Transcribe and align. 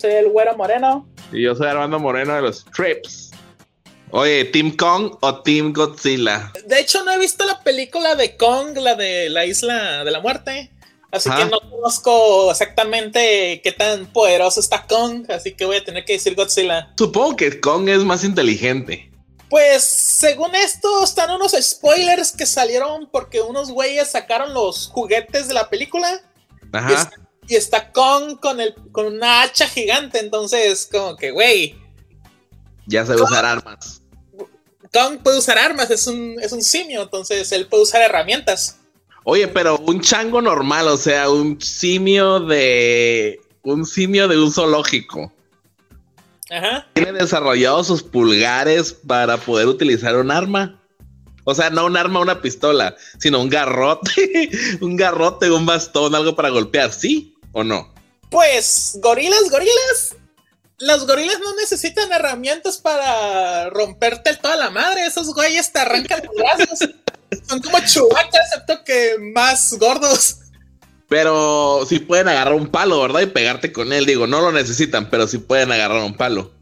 Soy 0.00 0.12
el 0.12 0.30
Güero 0.30 0.56
Moreno. 0.56 1.06
Y 1.30 1.42
yo 1.42 1.54
soy 1.54 1.66
Armando 1.66 1.98
Moreno 1.98 2.34
de 2.34 2.40
los 2.40 2.64
Trips. 2.74 3.32
Oye, 4.12 4.46
¿Team 4.46 4.74
Kong 4.74 5.18
o 5.20 5.42
Team 5.42 5.74
Godzilla? 5.74 6.50
De 6.64 6.80
hecho, 6.80 7.04
no 7.04 7.12
he 7.12 7.18
visto 7.18 7.44
la 7.44 7.60
película 7.62 8.14
de 8.14 8.34
Kong, 8.38 8.78
la 8.78 8.94
de 8.94 9.28
la 9.28 9.44
isla 9.44 10.02
de 10.02 10.10
la 10.10 10.20
muerte. 10.20 10.72
Así 11.12 11.28
que 11.28 11.44
no 11.44 11.60
conozco 11.60 12.50
exactamente 12.50 13.60
qué 13.62 13.72
tan 13.72 14.06
poderoso 14.06 14.60
está 14.60 14.86
Kong, 14.86 15.30
así 15.30 15.52
que 15.52 15.66
voy 15.66 15.76
a 15.76 15.84
tener 15.84 16.06
que 16.06 16.14
decir 16.14 16.34
Godzilla. 16.34 16.94
Supongo 16.96 17.36
que 17.36 17.60
Kong 17.60 17.88
es 17.90 18.02
más 18.02 18.24
inteligente. 18.24 19.12
Pues 19.50 19.82
según 19.82 20.54
esto 20.54 21.04
están 21.04 21.30
unos 21.30 21.52
spoilers 21.60 22.32
que 22.32 22.46
salieron 22.46 23.06
porque 23.12 23.42
unos 23.42 23.70
güeyes 23.70 24.08
sacaron 24.12 24.54
los 24.54 24.88
juguetes 24.88 25.48
de 25.48 25.54
la 25.54 25.68
película. 25.68 26.08
Ajá. 26.72 27.10
Y 27.16 27.29
está, 27.56 27.90
Kong 27.92 28.38
con, 28.40 28.60
el, 28.60 28.74
con 28.92 29.06
una 29.06 29.42
hacha 29.42 29.68
gigante, 29.68 30.18
entonces 30.18 30.88
como 30.90 31.16
que, 31.16 31.30
güey. 31.30 31.74
Ya 32.86 33.04
sabe 33.04 33.22
usar 33.22 33.44
armas. 33.44 34.02
Kong 34.92 35.18
puede 35.22 35.38
usar 35.38 35.58
armas, 35.58 35.90
es 35.90 36.06
un, 36.06 36.36
es 36.40 36.52
un 36.52 36.62
simio, 36.62 37.02
entonces 37.02 37.50
él 37.52 37.66
puede 37.66 37.84
usar 37.84 38.02
herramientas. 38.02 38.78
Oye, 39.24 39.46
pero 39.48 39.78
un 39.78 40.00
chango 40.00 40.40
normal, 40.40 40.88
o 40.88 40.96
sea, 40.96 41.30
un 41.30 41.60
simio 41.60 42.40
de. 42.40 43.40
Un 43.62 43.84
simio 43.84 44.26
de 44.26 44.38
un 44.38 44.50
zoológico. 44.50 45.32
Ajá. 46.50 46.86
Tiene 46.94 47.12
desarrollado 47.12 47.84
sus 47.84 48.02
pulgares 48.02 48.92
para 48.92 49.36
poder 49.36 49.68
utilizar 49.68 50.16
un 50.16 50.30
arma. 50.30 50.80
O 51.44 51.54
sea, 51.54 51.70
no 51.70 51.86
un 51.86 51.96
arma, 51.96 52.20
una 52.20 52.40
pistola, 52.40 52.96
sino 53.18 53.40
un 53.40 53.48
garrote, 53.48 54.50
un 54.80 54.96
garrote, 54.96 55.50
un 55.50 55.66
bastón, 55.66 56.14
algo 56.14 56.34
para 56.34 56.48
golpear, 56.48 56.92
¿sí 56.92 57.36
o 57.52 57.64
no? 57.64 57.92
Pues, 58.30 58.98
gorilas, 59.02 59.50
gorilas. 59.50 60.16
Los 60.78 61.06
gorilas 61.06 61.38
no 61.40 61.54
necesitan 61.56 62.10
herramientas 62.12 62.78
para 62.78 63.68
romperte 63.70 64.36
toda 64.36 64.56
la 64.56 64.70
madre. 64.70 65.04
Esos 65.06 65.34
güeyes 65.34 65.72
te 65.72 65.78
arrancan 65.78 66.22
los 66.24 66.34
brazos. 66.34 66.88
Son 67.48 67.60
como 67.60 67.78
chubacas, 67.80 68.46
excepto 68.46 68.84
que 68.84 69.16
más 69.34 69.74
gordos. 69.78 70.36
Pero 71.08 71.84
sí 71.88 71.98
pueden 71.98 72.28
agarrar 72.28 72.54
un 72.54 72.68
palo, 72.68 73.02
¿verdad? 73.02 73.20
Y 73.20 73.26
pegarte 73.26 73.72
con 73.72 73.92
él. 73.92 74.06
Digo, 74.06 74.26
no 74.26 74.40
lo 74.40 74.52
necesitan, 74.52 75.10
pero 75.10 75.26
sí 75.26 75.38
pueden 75.38 75.72
agarrar 75.72 76.02
un 76.02 76.16
palo. 76.16 76.52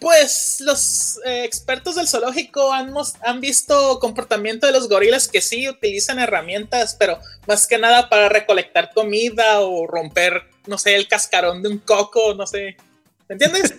Pues 0.00 0.60
los 0.60 1.18
eh, 1.24 1.42
expertos 1.44 1.96
del 1.96 2.06
zoológico 2.06 2.72
han, 2.72 2.94
han 3.24 3.40
visto 3.40 3.98
comportamiento 3.98 4.66
de 4.66 4.72
los 4.72 4.88
gorilas 4.88 5.26
que 5.26 5.40
sí 5.40 5.68
utilizan 5.68 6.20
herramientas, 6.20 6.96
pero 6.98 7.18
más 7.48 7.66
que 7.66 7.78
nada 7.78 8.08
para 8.08 8.28
recolectar 8.28 8.92
comida 8.94 9.60
o 9.60 9.86
romper, 9.88 10.44
no 10.66 10.78
sé, 10.78 10.94
el 10.94 11.08
cascarón 11.08 11.62
de 11.62 11.70
un 11.70 11.78
coco, 11.78 12.34
no 12.34 12.46
sé. 12.46 12.76
¿Me 13.28 13.34
entiendes? 13.34 13.74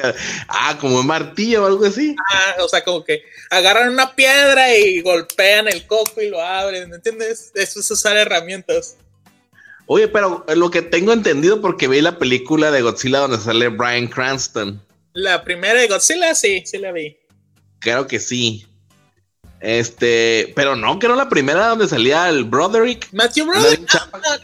ah, 0.48 0.78
como 0.80 1.00
un 1.00 1.06
martillo 1.06 1.64
o 1.64 1.66
algo 1.66 1.84
así. 1.84 2.14
Ah, 2.32 2.56
o 2.60 2.68
sea, 2.68 2.82
como 2.82 3.04
que 3.04 3.22
agarran 3.50 3.90
una 3.90 4.14
piedra 4.14 4.74
y 4.76 5.02
golpean 5.02 5.68
el 5.68 5.86
coco 5.86 6.22
y 6.22 6.30
lo 6.30 6.40
abren, 6.40 6.88
¿me 6.88 6.96
entiendes? 6.96 7.50
Eso 7.54 7.80
es 7.80 7.90
usar 7.90 8.16
herramientas. 8.16 8.96
Oye, 9.86 10.08
pero 10.08 10.46
lo 10.54 10.70
que 10.70 10.80
tengo 10.80 11.12
entendido 11.12 11.60
porque 11.60 11.88
vi 11.88 12.00
la 12.00 12.18
película 12.18 12.70
de 12.70 12.80
Godzilla 12.80 13.18
donde 13.18 13.38
sale 13.38 13.68
Brian 13.68 14.06
Cranston. 14.06 14.80
La 15.14 15.44
primera 15.44 15.80
de 15.80 15.86
Godzilla, 15.86 16.34
sí, 16.34 16.64
sí 16.66 16.76
la 16.78 16.90
vi. 16.90 17.16
Creo 17.78 18.06
que 18.08 18.18
sí. 18.18 18.66
Este, 19.60 20.52
pero 20.56 20.74
no, 20.74 20.98
que 20.98 21.06
era 21.06 21.14
la 21.14 21.28
primera 21.28 21.68
donde 21.68 21.88
salía 21.88 22.28
el 22.28 22.42
Broderick. 22.42 23.08
Matthew 23.12 23.46
Broderick. 23.46 23.88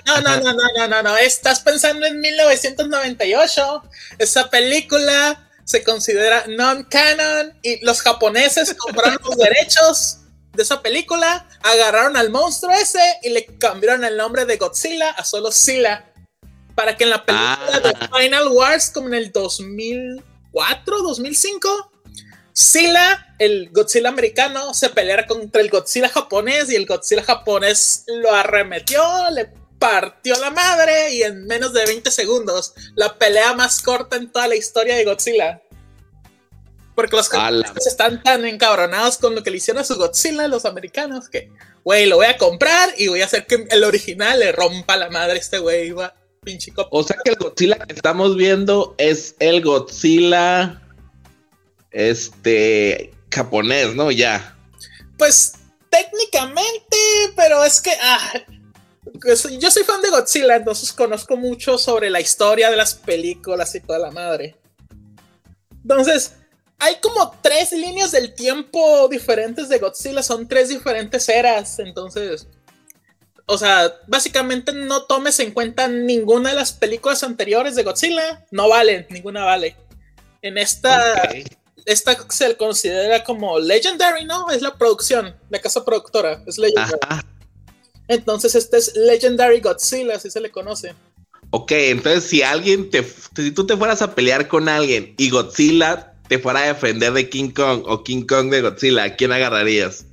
No, 0.06 0.20
no, 0.20 0.40
no, 0.40 0.52
no, 0.52 0.68
no, 0.76 0.88
no, 0.88 1.02
no, 1.02 1.16
Estás 1.16 1.60
pensando 1.60 2.06
en 2.06 2.20
1998. 2.20 3.82
Esa 4.18 4.48
película 4.48 5.50
se 5.64 5.82
considera 5.82 6.44
non-canon 6.46 7.52
y 7.62 7.84
los 7.84 8.00
japoneses 8.00 8.74
compraron 8.78 9.18
los 9.24 9.36
derechos 9.36 10.18
de 10.52 10.62
esa 10.62 10.82
película, 10.82 11.48
agarraron 11.62 12.16
al 12.16 12.30
monstruo 12.30 12.72
ese 12.72 13.18
y 13.22 13.30
le 13.30 13.44
cambiaron 13.58 14.04
el 14.04 14.16
nombre 14.16 14.44
de 14.46 14.56
Godzilla 14.56 15.10
a 15.10 15.24
solo 15.24 15.50
Zilla. 15.50 16.12
Para 16.76 16.96
que 16.96 17.04
en 17.04 17.10
la 17.10 17.24
película 17.26 17.80
de 17.80 17.96
ah. 18.00 18.10
Final 18.16 18.48
Wars, 18.48 18.90
como 18.94 19.08
en 19.08 19.14
el 19.14 19.32
2004, 20.52 21.02
2005, 21.02 21.92
Sila, 22.52 23.34
el 23.38 23.70
Godzilla 23.70 24.08
americano, 24.08 24.74
se 24.74 24.90
peleara 24.90 25.26
contra 25.26 25.62
el 25.62 25.70
Godzilla 25.70 26.08
japonés 26.08 26.70
y 26.70 26.76
el 26.76 26.86
Godzilla 26.86 27.22
japonés 27.22 28.04
lo 28.06 28.34
arremetió, 28.34 29.02
le 29.32 29.50
partió 29.78 30.36
la 30.38 30.50
madre 30.50 31.14
y 31.14 31.22
en 31.22 31.46
menos 31.46 31.72
de 31.72 31.86
20 31.86 32.10
segundos, 32.10 32.74
la 32.94 33.16
pelea 33.16 33.54
más 33.54 33.80
corta 33.80 34.16
en 34.16 34.30
toda 34.30 34.46
la 34.46 34.56
historia 34.56 34.96
de 34.96 35.04
Godzilla. 35.04 35.62
Porque 36.94 37.16
los 37.16 37.30
japoneses 37.30 37.86
están 37.86 38.22
tan 38.22 38.44
encabronados 38.44 39.16
con 39.16 39.34
lo 39.34 39.42
que 39.42 39.50
le 39.50 39.56
hicieron 39.56 39.80
a 39.80 39.86
su 39.86 39.94
Godzilla, 39.94 40.48
los 40.48 40.66
americanos, 40.66 41.30
que, 41.30 41.50
güey, 41.82 42.06
lo 42.06 42.16
voy 42.16 42.26
a 42.26 42.36
comprar 42.36 42.90
y 42.98 43.08
voy 43.08 43.22
a 43.22 43.24
hacer 43.24 43.46
que 43.46 43.66
el 43.70 43.84
original 43.84 44.38
le 44.38 44.52
rompa 44.52 44.98
la 44.98 45.08
madre 45.08 45.34
a 45.34 45.40
este 45.40 45.60
güey. 45.60 45.94
Pinche 46.42 46.72
O 46.90 47.02
sea 47.02 47.18
que 47.22 47.32
el 47.32 47.36
Godzilla 47.36 47.78
que 47.86 47.94
estamos 47.94 48.34
viendo 48.34 48.94
es 48.96 49.34
el 49.40 49.62
Godzilla 49.62 50.80
este 51.90 53.12
japonés, 53.30 53.94
¿no? 53.94 54.10
Ya. 54.10 54.56
Pues 55.18 55.54
técnicamente, 55.90 56.96
pero 57.36 57.62
es 57.64 57.80
que 57.80 57.92
ah, 58.00 58.32
yo 59.58 59.70
soy 59.70 59.84
fan 59.84 60.00
de 60.00 60.10
Godzilla, 60.10 60.56
entonces 60.56 60.92
conozco 60.92 61.36
mucho 61.36 61.76
sobre 61.76 62.08
la 62.10 62.20
historia 62.20 62.70
de 62.70 62.76
las 62.76 62.94
películas 62.94 63.74
y 63.74 63.80
toda 63.80 63.98
la 63.98 64.10
madre. 64.10 64.56
Entonces, 65.82 66.36
hay 66.78 66.96
como 67.02 67.34
tres 67.42 67.72
líneas 67.72 68.12
del 68.12 68.34
tiempo 68.34 69.08
diferentes 69.08 69.68
de 69.68 69.78
Godzilla, 69.78 70.22
son 70.22 70.48
tres 70.48 70.68
diferentes 70.70 71.28
eras, 71.28 71.78
entonces... 71.78 72.46
O 73.50 73.58
sea, 73.58 73.92
básicamente 74.06 74.72
no 74.72 75.02
tomes 75.02 75.40
en 75.40 75.50
cuenta 75.50 75.88
ninguna 75.88 76.50
de 76.50 76.54
las 76.54 76.72
películas 76.72 77.24
anteriores 77.24 77.74
de 77.74 77.82
Godzilla, 77.82 78.46
no 78.52 78.68
vale, 78.68 79.08
ninguna 79.10 79.44
vale. 79.44 79.76
En 80.40 80.56
esta, 80.56 81.28
esta 81.84 82.16
se 82.30 82.56
considera 82.56 83.24
como 83.24 83.58
Legendary, 83.58 84.24
¿no? 84.24 84.48
Es 84.50 84.62
la 84.62 84.78
producción, 84.78 85.34
la 85.48 85.58
casa 85.58 85.84
productora, 85.84 86.44
es 86.46 86.58
Legendary. 86.58 87.24
Entonces 88.06 88.54
este 88.54 88.76
es 88.76 88.94
Legendary 88.94 89.60
Godzilla, 89.60 90.14
así 90.14 90.30
se 90.30 90.40
le 90.40 90.52
conoce. 90.52 90.94
Ok, 91.50 91.72
entonces 91.72 92.22
si 92.22 92.42
alguien 92.42 92.88
te, 92.88 93.04
si 93.34 93.50
tú 93.50 93.66
te 93.66 93.76
fueras 93.76 94.00
a 94.00 94.14
pelear 94.14 94.46
con 94.46 94.68
alguien 94.68 95.16
y 95.18 95.28
Godzilla 95.28 96.14
te 96.28 96.38
fuera 96.38 96.60
a 96.60 96.66
defender 96.68 97.12
de 97.14 97.28
King 97.28 97.50
Kong 97.50 97.82
o 97.84 98.04
King 98.04 98.26
Kong 98.26 98.48
de 98.50 98.60
Godzilla, 98.60 99.02
¿a 99.02 99.16
quién 99.16 99.32
agarrarías? 99.32 100.06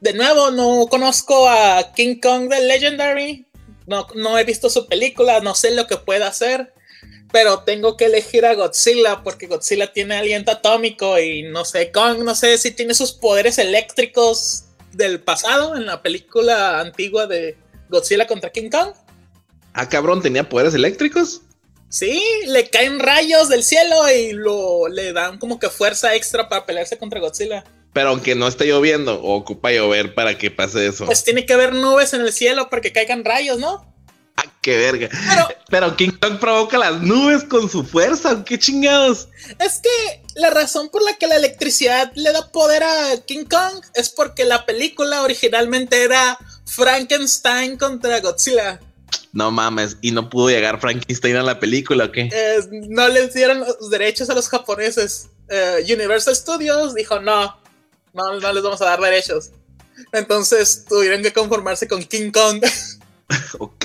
De 0.00 0.12
nuevo, 0.12 0.50
no 0.50 0.86
conozco 0.88 1.48
a 1.48 1.92
King 1.94 2.20
Kong 2.20 2.48
de 2.48 2.60
Legendary, 2.60 3.46
no, 3.86 4.06
no 4.14 4.38
he 4.38 4.44
visto 4.44 4.68
su 4.68 4.86
película, 4.86 5.40
no 5.40 5.54
sé 5.54 5.70
lo 5.74 5.86
que 5.86 5.96
pueda 5.96 6.28
hacer 6.28 6.74
pero 7.32 7.60
tengo 7.60 7.96
que 7.96 8.06
elegir 8.06 8.46
a 8.46 8.54
Godzilla 8.54 9.22
porque 9.22 9.46
Godzilla 9.46 9.92
tiene 9.92 10.16
aliento 10.16 10.50
atómico 10.50 11.18
y 11.18 11.42
no 11.42 11.64
sé, 11.64 11.90
Kong, 11.90 12.22
no 12.22 12.34
sé 12.34 12.56
si 12.58 12.70
tiene 12.70 12.94
sus 12.94 13.12
poderes 13.12 13.58
eléctricos 13.58 14.64
del 14.92 15.20
pasado 15.20 15.76
en 15.76 15.86
la 15.86 16.02
película 16.02 16.80
antigua 16.80 17.26
de 17.26 17.56
Godzilla 17.88 18.26
contra 18.26 18.50
King 18.50 18.70
Kong. 18.70 18.92
Ah, 19.74 19.88
cabrón, 19.88 20.22
¿tenía 20.22 20.48
poderes 20.48 20.74
eléctricos? 20.74 21.42
Sí, 21.88 22.22
le 22.46 22.68
caen 22.70 22.98
rayos 22.98 23.48
del 23.48 23.62
cielo 23.62 24.10
y 24.10 24.32
lo, 24.32 24.88
le 24.88 25.12
dan 25.12 25.38
como 25.38 25.58
que 25.58 25.68
fuerza 25.68 26.14
extra 26.14 26.48
para 26.48 26.64
pelearse 26.64 26.96
contra 26.98 27.20
Godzilla. 27.20 27.64
Pero 27.96 28.10
aunque 28.10 28.34
no 28.34 28.46
esté 28.46 28.66
lloviendo, 28.66 29.22
ocupa 29.22 29.72
llover 29.72 30.14
para 30.14 30.36
que 30.36 30.50
pase 30.50 30.86
eso. 30.86 31.06
Pues 31.06 31.24
tiene 31.24 31.46
que 31.46 31.54
haber 31.54 31.72
nubes 31.72 32.12
en 32.12 32.20
el 32.20 32.30
cielo 32.30 32.68
para 32.68 32.82
que 32.82 32.92
caigan 32.92 33.24
rayos, 33.24 33.58
¿no? 33.58 33.90
Ah, 34.36 34.44
qué 34.60 34.76
verga. 34.76 35.08
Pero, 35.70 35.96
King 35.96 36.10
Kong 36.20 36.38
provoca 36.38 36.76
las 36.76 37.00
nubes 37.00 37.42
con 37.44 37.70
su 37.70 37.84
fuerza. 37.84 38.44
¿Qué 38.44 38.58
chingados? 38.58 39.28
Es 39.58 39.80
que 39.82 40.22
la 40.34 40.50
razón 40.50 40.90
por 40.90 41.02
la 41.04 41.16
que 41.16 41.26
la 41.26 41.36
electricidad 41.36 42.12
le 42.16 42.32
da 42.32 42.52
poder 42.52 42.82
a 42.82 43.16
King 43.24 43.46
Kong 43.46 43.82
es 43.94 44.10
porque 44.10 44.44
la 44.44 44.66
película 44.66 45.22
originalmente 45.22 46.04
era 46.04 46.36
Frankenstein 46.66 47.78
contra 47.78 48.20
Godzilla. 48.20 48.78
No 49.32 49.50
mames, 49.50 49.96
y 50.02 50.10
no 50.10 50.28
pudo 50.28 50.50
llegar 50.50 50.82
Frankenstein 50.82 51.36
a 51.36 51.42
la 51.42 51.58
película, 51.58 52.04
¿o 52.04 52.12
qué? 52.12 52.28
Eh, 52.30 52.58
no 52.90 53.08
les 53.08 53.32
dieron 53.32 53.60
los 53.60 53.88
derechos 53.88 54.28
a 54.28 54.34
los 54.34 54.50
japoneses. 54.50 55.30
Eh, 55.48 55.82
Universal 55.90 56.36
Studios 56.36 56.94
dijo 56.94 57.20
no, 57.20 57.56
no, 58.16 58.40
no 58.40 58.52
les 58.52 58.62
vamos 58.62 58.80
a 58.82 58.86
dar 58.86 59.00
derechos. 59.00 59.50
Entonces 60.12 60.84
tuvieron 60.88 61.22
que 61.22 61.32
conformarse 61.32 61.86
con 61.86 62.02
King 62.02 62.30
Kong. 62.30 62.64
ok. 63.58 63.84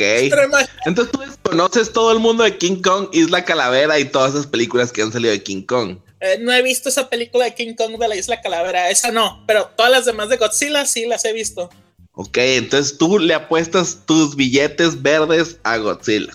Entonces 0.86 1.12
tú 1.12 1.20
conoces 1.44 1.94
todo 1.94 2.12
el 2.12 2.20
mundo 2.20 2.44
de 2.44 2.58
King 2.58 2.82
Kong, 2.82 3.10
Isla 3.12 3.46
Calavera 3.46 4.00
y 4.00 4.06
todas 4.06 4.34
esas 4.34 4.48
películas 4.48 4.92
que 4.92 5.02
han 5.02 5.12
salido 5.12 5.32
de 5.32 5.44
King 5.44 5.64
Kong. 5.64 5.98
Eh, 6.20 6.38
no 6.40 6.54
he 6.54 6.62
visto 6.62 6.90
esa 6.90 7.10
película 7.10 7.46
de 7.46 7.56
King 7.56 7.74
Kong 7.76 7.98
de 7.98 8.08
la 8.08 8.16
Isla 8.16 8.42
Calavera, 8.42 8.90
esa 8.90 9.12
no, 9.12 9.44
pero 9.48 9.72
todas 9.76 9.92
las 9.92 10.06
demás 10.06 10.30
de 10.30 10.38
Godzilla 10.38 10.86
sí 10.86 11.06
las 11.06 11.26
he 11.26 11.34
visto. 11.34 11.70
Ok, 12.14 12.38
entonces 12.38 12.98
tú 12.98 13.18
le 13.18 13.34
apuestas 13.34 14.00
tus 14.06 14.36
billetes 14.36 15.02
verdes 15.02 15.58
a 15.64 15.78
Godzilla. 15.78 16.34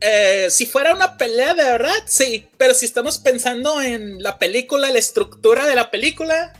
Eh, 0.00 0.48
si 0.50 0.66
fuera 0.66 0.94
una 0.94 1.16
pelea 1.16 1.54
de 1.54 1.64
verdad, 1.64 1.96
sí. 2.06 2.46
Pero 2.56 2.74
si 2.74 2.84
estamos 2.84 3.18
pensando 3.18 3.80
en 3.80 4.22
la 4.22 4.38
película, 4.38 4.90
la 4.90 4.98
estructura 4.98 5.66
de 5.66 5.74
la 5.74 5.90
película, 5.90 6.52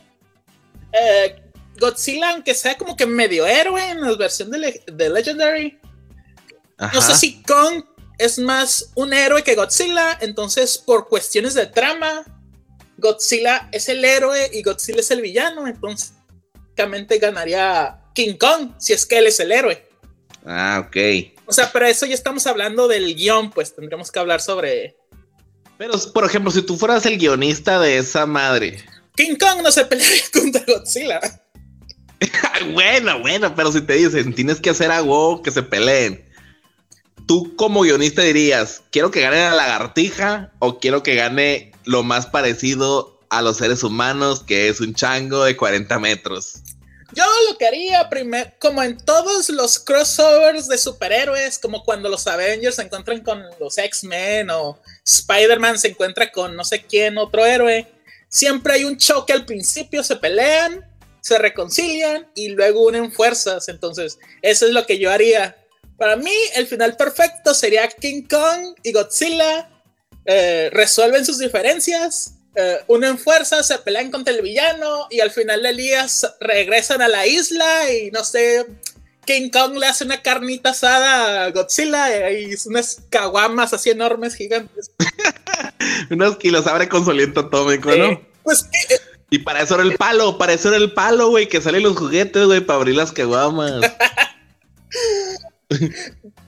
eh, 1.00 1.42
Godzilla, 1.78 2.30
aunque 2.30 2.54
sea 2.54 2.76
como 2.76 2.96
que 2.96 3.06
medio 3.06 3.46
héroe 3.46 3.90
en 3.90 4.00
la 4.00 4.14
versión 4.16 4.50
de, 4.50 5.10
Legendary, 5.10 5.78
no 6.92 7.00
sé 7.00 7.14
si 7.14 7.42
Kong 7.42 7.84
es 8.18 8.38
más 8.38 8.90
un 8.94 9.12
héroe 9.12 9.42
que 9.42 9.54
Godzilla. 9.54 10.18
Entonces, 10.20 10.78
por 10.78 11.08
cuestiones 11.08 11.54
de 11.54 11.66
trama, 11.66 12.24
Godzilla 12.98 13.68
es 13.72 13.88
el 13.88 14.04
héroe 14.04 14.50
y 14.52 14.62
Godzilla 14.62 15.00
es 15.00 15.10
el 15.10 15.20
villano. 15.20 15.66
Entonces, 15.66 16.14
ganaría 16.76 18.00
King 18.14 18.36
Kong 18.38 18.72
si 18.78 18.92
es 18.92 19.06
que 19.06 19.18
él 19.18 19.26
es 19.26 19.40
el 19.40 19.52
héroe. 19.52 19.86
Ah, 20.44 20.84
ok. 20.86 20.96
O 21.46 21.52
sea, 21.52 21.70
pero 21.72 21.86
eso 21.86 22.06
ya 22.06 22.14
estamos 22.14 22.46
hablando 22.46 22.88
del 22.88 23.14
guion, 23.14 23.50
pues 23.50 23.74
tendríamos 23.74 24.10
que 24.10 24.18
hablar 24.18 24.40
sobre. 24.40 24.96
Pero, 25.78 25.94
por 26.12 26.24
ejemplo, 26.24 26.50
si 26.50 26.62
tú 26.62 26.76
fueras 26.76 27.04
el 27.06 27.18
guionista 27.18 27.78
de 27.78 27.98
esa 27.98 28.26
madre. 28.26 28.84
King 29.16 29.36
Kong 29.36 29.62
no 29.62 29.72
se 29.72 29.84
pelearía 29.84 30.22
contra 30.32 30.62
Godzilla. 30.66 31.20
bueno, 32.72 33.20
bueno, 33.20 33.54
pero 33.54 33.72
si 33.72 33.80
te 33.80 33.94
dicen, 33.94 34.34
tienes 34.34 34.60
que 34.60 34.70
hacer 34.70 34.90
algo 34.90 35.42
que 35.42 35.50
se 35.50 35.62
peleen. 35.62 36.24
Tú 37.26 37.56
como 37.56 37.80
guionista 37.80 38.22
dirías, 38.22 38.82
quiero 38.92 39.10
que 39.10 39.20
gane 39.20 39.36
la 39.36 39.54
lagartija 39.54 40.52
o 40.60 40.78
quiero 40.78 41.02
que 41.02 41.16
gane 41.16 41.72
lo 41.84 42.04
más 42.04 42.26
parecido 42.26 43.20
a 43.30 43.42
los 43.42 43.56
seres 43.56 43.82
humanos, 43.82 44.44
que 44.44 44.68
es 44.68 44.80
un 44.80 44.94
chango 44.94 45.44
de 45.44 45.56
40 45.56 45.98
metros. 45.98 46.62
Yo 47.12 47.24
lo 47.48 47.56
que 47.56 47.66
haría 47.66 48.08
primero, 48.08 48.52
como 48.60 48.82
en 48.82 48.98
todos 48.98 49.48
los 49.48 49.78
crossovers 49.78 50.68
de 50.68 50.76
superhéroes, 50.76 51.58
como 51.58 51.84
cuando 51.84 52.08
los 52.08 52.26
Avengers 52.26 52.76
se 52.76 52.82
encuentran 52.82 53.22
con 53.22 53.42
los 53.58 53.78
X-Men 53.78 54.50
o 54.50 54.80
Spider-Man 55.04 55.78
se 55.78 55.88
encuentra 55.88 56.30
con 56.30 56.54
no 56.54 56.64
sé 56.64 56.82
quién, 56.82 57.16
otro 57.18 57.46
héroe, 57.46 57.86
siempre 58.28 58.74
hay 58.74 58.84
un 58.84 58.96
choque 58.96 59.32
al 59.32 59.44
principio, 59.44 60.02
se 60.02 60.16
pelean, 60.16 60.84
se 61.20 61.38
reconcilian 61.38 62.28
y 62.34 62.48
luego 62.48 62.84
unen 62.84 63.12
fuerzas. 63.12 63.68
Entonces, 63.68 64.18
eso 64.42 64.66
es 64.66 64.72
lo 64.72 64.86
que 64.86 64.98
yo 64.98 65.10
haría. 65.10 65.56
Para 65.98 66.16
mí, 66.16 66.34
el 66.54 66.66
final 66.66 66.96
perfecto 66.96 67.54
sería 67.54 67.88
King 67.88 68.22
Kong 68.28 68.74
y 68.82 68.92
Godzilla 68.92 69.70
eh, 70.24 70.70
resuelven 70.72 71.24
sus 71.24 71.38
diferencias 71.38 72.36
eh, 72.58 72.78
unen 72.86 73.18
fuerzas, 73.18 73.66
se 73.66 73.76
pelean 73.76 74.10
contra 74.10 74.32
el 74.32 74.40
villano 74.40 75.08
y 75.10 75.20
al 75.20 75.30
final 75.30 75.62
del 75.62 75.78
regresan 76.40 77.02
a 77.02 77.08
la 77.08 77.26
isla 77.26 77.92
y 77.92 78.10
no 78.10 78.24
sé, 78.24 78.64
King 79.26 79.50
Kong 79.50 79.76
le 79.76 79.86
hace 79.86 80.04
una 80.04 80.22
carnita 80.22 80.70
asada 80.70 81.44
a 81.44 81.50
Godzilla 81.50 82.30
y 82.30 82.54
unas 82.66 83.02
caguamas 83.10 83.74
así 83.74 83.90
enormes, 83.90 84.34
gigantes. 84.34 84.90
Unos 86.10 86.36
kilos 86.36 86.66
abre 86.66 86.88
con 86.88 87.04
soliento 87.04 87.40
atómico, 87.40 87.94
¿no? 87.94 88.20
Pues 88.42 88.64
eh, 88.90 88.98
y 89.30 89.40
para 89.40 89.62
eso 89.62 89.74
era 89.74 89.82
el 89.82 89.96
palo, 89.96 90.38
para 90.38 90.52
eso 90.52 90.68
era 90.68 90.76
el 90.76 90.92
palo, 90.92 91.28
güey, 91.30 91.48
que 91.48 91.60
salen 91.60 91.82
los 91.82 91.96
juguetes, 91.96 92.46
güey, 92.46 92.60
para 92.60 92.78
abrir 92.78 92.94
las 92.94 93.12
caguamas. 93.12 93.82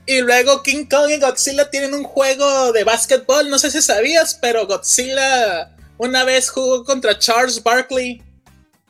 y 0.06 0.20
luego 0.20 0.62
King 0.62 0.86
Kong 0.88 1.10
y 1.10 1.18
Godzilla 1.18 1.70
tienen 1.70 1.92
un 1.94 2.04
juego 2.04 2.72
de 2.72 2.84
básquetbol, 2.84 3.50
no 3.50 3.58
sé 3.58 3.70
si 3.70 3.82
sabías, 3.82 4.38
pero 4.40 4.66
Godzilla 4.66 5.76
una 5.98 6.24
vez 6.24 6.50
jugó 6.50 6.84
contra 6.84 7.18
Charles 7.18 7.62
Barkley 7.62 8.22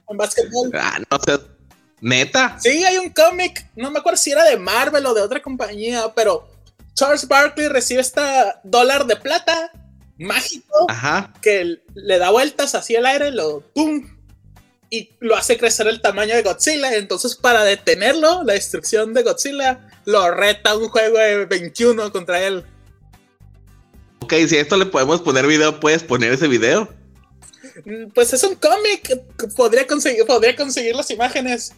en 0.08 0.16
básquetbol. 0.16 0.70
Ah, 0.74 0.98
no 1.10 1.18
sé. 1.18 1.57
¿Neta? 2.00 2.56
Sí, 2.60 2.84
hay 2.84 2.98
un 2.98 3.10
cómic, 3.10 3.66
no 3.74 3.90
me 3.90 3.98
acuerdo 3.98 4.18
si 4.18 4.30
era 4.30 4.44
de 4.44 4.56
Marvel 4.56 5.04
o 5.06 5.14
de 5.14 5.22
otra 5.22 5.42
compañía, 5.42 6.12
pero 6.14 6.48
Charles 6.94 7.26
Barkley 7.26 7.68
recibe 7.68 8.00
este 8.00 8.20
dólar 8.62 9.06
de 9.06 9.16
plata 9.16 9.72
mágico 10.18 10.86
que 11.40 11.78
le 11.94 12.18
da 12.18 12.30
vueltas 12.30 12.74
así 12.74 12.96
al 12.96 13.06
aire, 13.06 13.30
lo 13.30 13.60
pum 13.74 14.18
y 14.90 15.10
lo 15.20 15.36
hace 15.36 15.58
crecer 15.58 15.86
el 15.86 16.00
tamaño 16.00 16.34
de 16.34 16.42
Godzilla. 16.42 16.94
Entonces, 16.94 17.36
para 17.36 17.62
detenerlo, 17.64 18.42
la 18.44 18.54
destrucción 18.54 19.12
de 19.14 19.22
Godzilla, 19.22 19.86
lo 20.04 20.30
reta 20.30 20.76
un 20.76 20.88
juego 20.88 21.18
de 21.18 21.44
21 21.44 22.10
contra 22.10 22.42
él. 22.42 22.64
Ok, 24.20 24.34
si 24.48 24.56
a 24.56 24.60
esto 24.60 24.76
le 24.76 24.86
podemos 24.86 25.20
poner 25.20 25.46
video, 25.46 25.78
¿puedes 25.78 26.02
poner 26.02 26.32
ese 26.32 26.48
video? 26.48 26.88
Mm, 27.84 28.10
pues 28.14 28.32
es 28.32 28.42
un 28.42 28.54
cómic. 28.54 29.20
Podría 29.56 29.86
conseguir, 29.86 30.24
podría 30.24 30.56
conseguir 30.56 30.94
las 30.94 31.10
imágenes. 31.10 31.74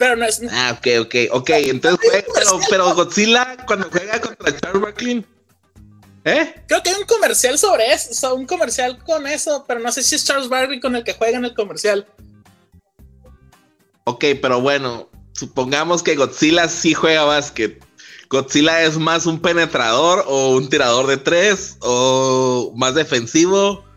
Pero 0.00 0.16
no 0.16 0.24
es. 0.24 0.40
Ah, 0.50 0.78
ok, 0.78 0.86
ok, 1.02 1.14
ok. 1.30 1.50
Entonces, 1.50 2.24
pero, 2.34 2.58
pero, 2.70 2.94
Godzilla 2.94 3.54
cuando 3.66 3.90
juega 3.90 4.18
contra 4.18 4.58
Charles 4.58 4.80
Barkley. 4.80 5.26
¿Eh? 6.24 6.54
Creo 6.66 6.82
que 6.82 6.88
hay 6.88 6.96
un 6.96 7.06
comercial 7.06 7.58
sobre 7.58 7.92
eso, 7.92 8.34
un 8.34 8.46
comercial 8.46 8.96
con 9.04 9.26
eso, 9.26 9.66
pero 9.68 9.78
no 9.78 9.92
sé 9.92 10.02
si 10.02 10.14
es 10.14 10.24
Charles 10.24 10.48
Barkley 10.48 10.80
con 10.80 10.96
el 10.96 11.04
que 11.04 11.12
juega 11.12 11.36
en 11.36 11.44
el 11.44 11.52
comercial. 11.52 12.06
Ok, 14.04 14.24
pero 14.40 14.62
bueno, 14.62 15.10
supongamos 15.34 16.02
que 16.02 16.16
Godzilla 16.16 16.66
sí 16.66 16.94
juega 16.94 17.24
básquet. 17.24 17.84
Godzilla 18.30 18.82
es 18.82 18.96
más 18.96 19.26
un 19.26 19.38
penetrador 19.38 20.24
o 20.26 20.56
un 20.56 20.70
tirador 20.70 21.08
de 21.08 21.18
tres 21.18 21.76
o 21.80 22.72
más 22.74 22.94
defensivo. 22.94 23.84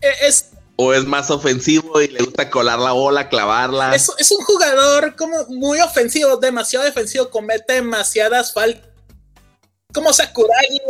Eh, 0.00 0.08
es, 0.22 0.52
o 0.80 0.94
es 0.94 1.04
más 1.04 1.28
ofensivo 1.28 2.00
y 2.00 2.06
le 2.06 2.20
gusta 2.20 2.48
colar 2.48 2.78
la 2.78 2.92
bola, 2.92 3.28
clavarla. 3.28 3.92
Es, 3.96 4.08
es 4.16 4.30
un 4.30 4.44
jugador 4.44 5.16
como 5.16 5.44
muy 5.48 5.80
ofensivo, 5.80 6.36
demasiado 6.36 6.84
defensivo, 6.84 7.28
comete 7.30 7.74
demasiadas 7.74 8.52
faltas. 8.52 8.86
Como 9.92 10.12
Sakuragi 10.12 10.80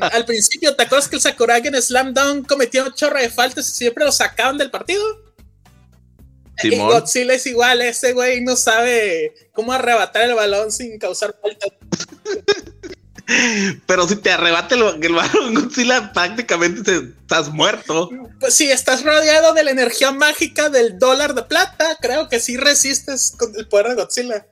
al 0.00 0.24
principio, 0.24 0.74
¿te 0.74 0.82
acuerdas 0.82 1.08
que 1.08 1.16
el 1.16 1.22
Sakuragi 1.22 1.68
en 1.68 1.80
Slam 1.80 2.12
Dunk 2.12 2.48
cometió 2.48 2.84
un 2.84 2.92
chorro 2.92 3.20
de 3.20 3.30
faltas 3.30 3.68
y 3.68 3.72
siempre 3.72 4.04
lo 4.04 4.10
sacaban 4.10 4.58
del 4.58 4.70
partido? 4.70 5.04
Y 6.64 6.76
Godzilla 6.76 7.34
es 7.34 7.46
igual, 7.46 7.82
ese 7.82 8.14
güey 8.14 8.40
no 8.40 8.56
sabe 8.56 9.32
cómo 9.52 9.72
arrebatar 9.72 10.22
el 10.22 10.34
balón 10.34 10.72
sin 10.72 10.98
causar 10.98 11.36
falta. 11.40 11.66
Pero 13.86 14.08
si 14.08 14.16
te 14.16 14.30
arrebate 14.30 14.74
el, 14.74 15.12
balón 15.12 15.54
Godzilla, 15.54 16.12
prácticamente 16.12 17.12
estás 17.20 17.48
muerto. 17.48 18.10
Pues 18.40 18.54
si 18.54 18.70
estás 18.70 19.04
rodeado 19.04 19.54
de 19.54 19.62
la 19.64 19.70
energía 19.70 20.10
mágica 20.10 20.68
del 20.68 20.98
dólar 20.98 21.34
de 21.34 21.42
plata, 21.42 21.96
creo 22.00 22.28
que 22.28 22.40
sí 22.40 22.56
resistes 22.56 23.34
con 23.38 23.54
el 23.56 23.68
poder 23.68 23.88
de 23.88 23.94
Godzilla. 23.94 24.46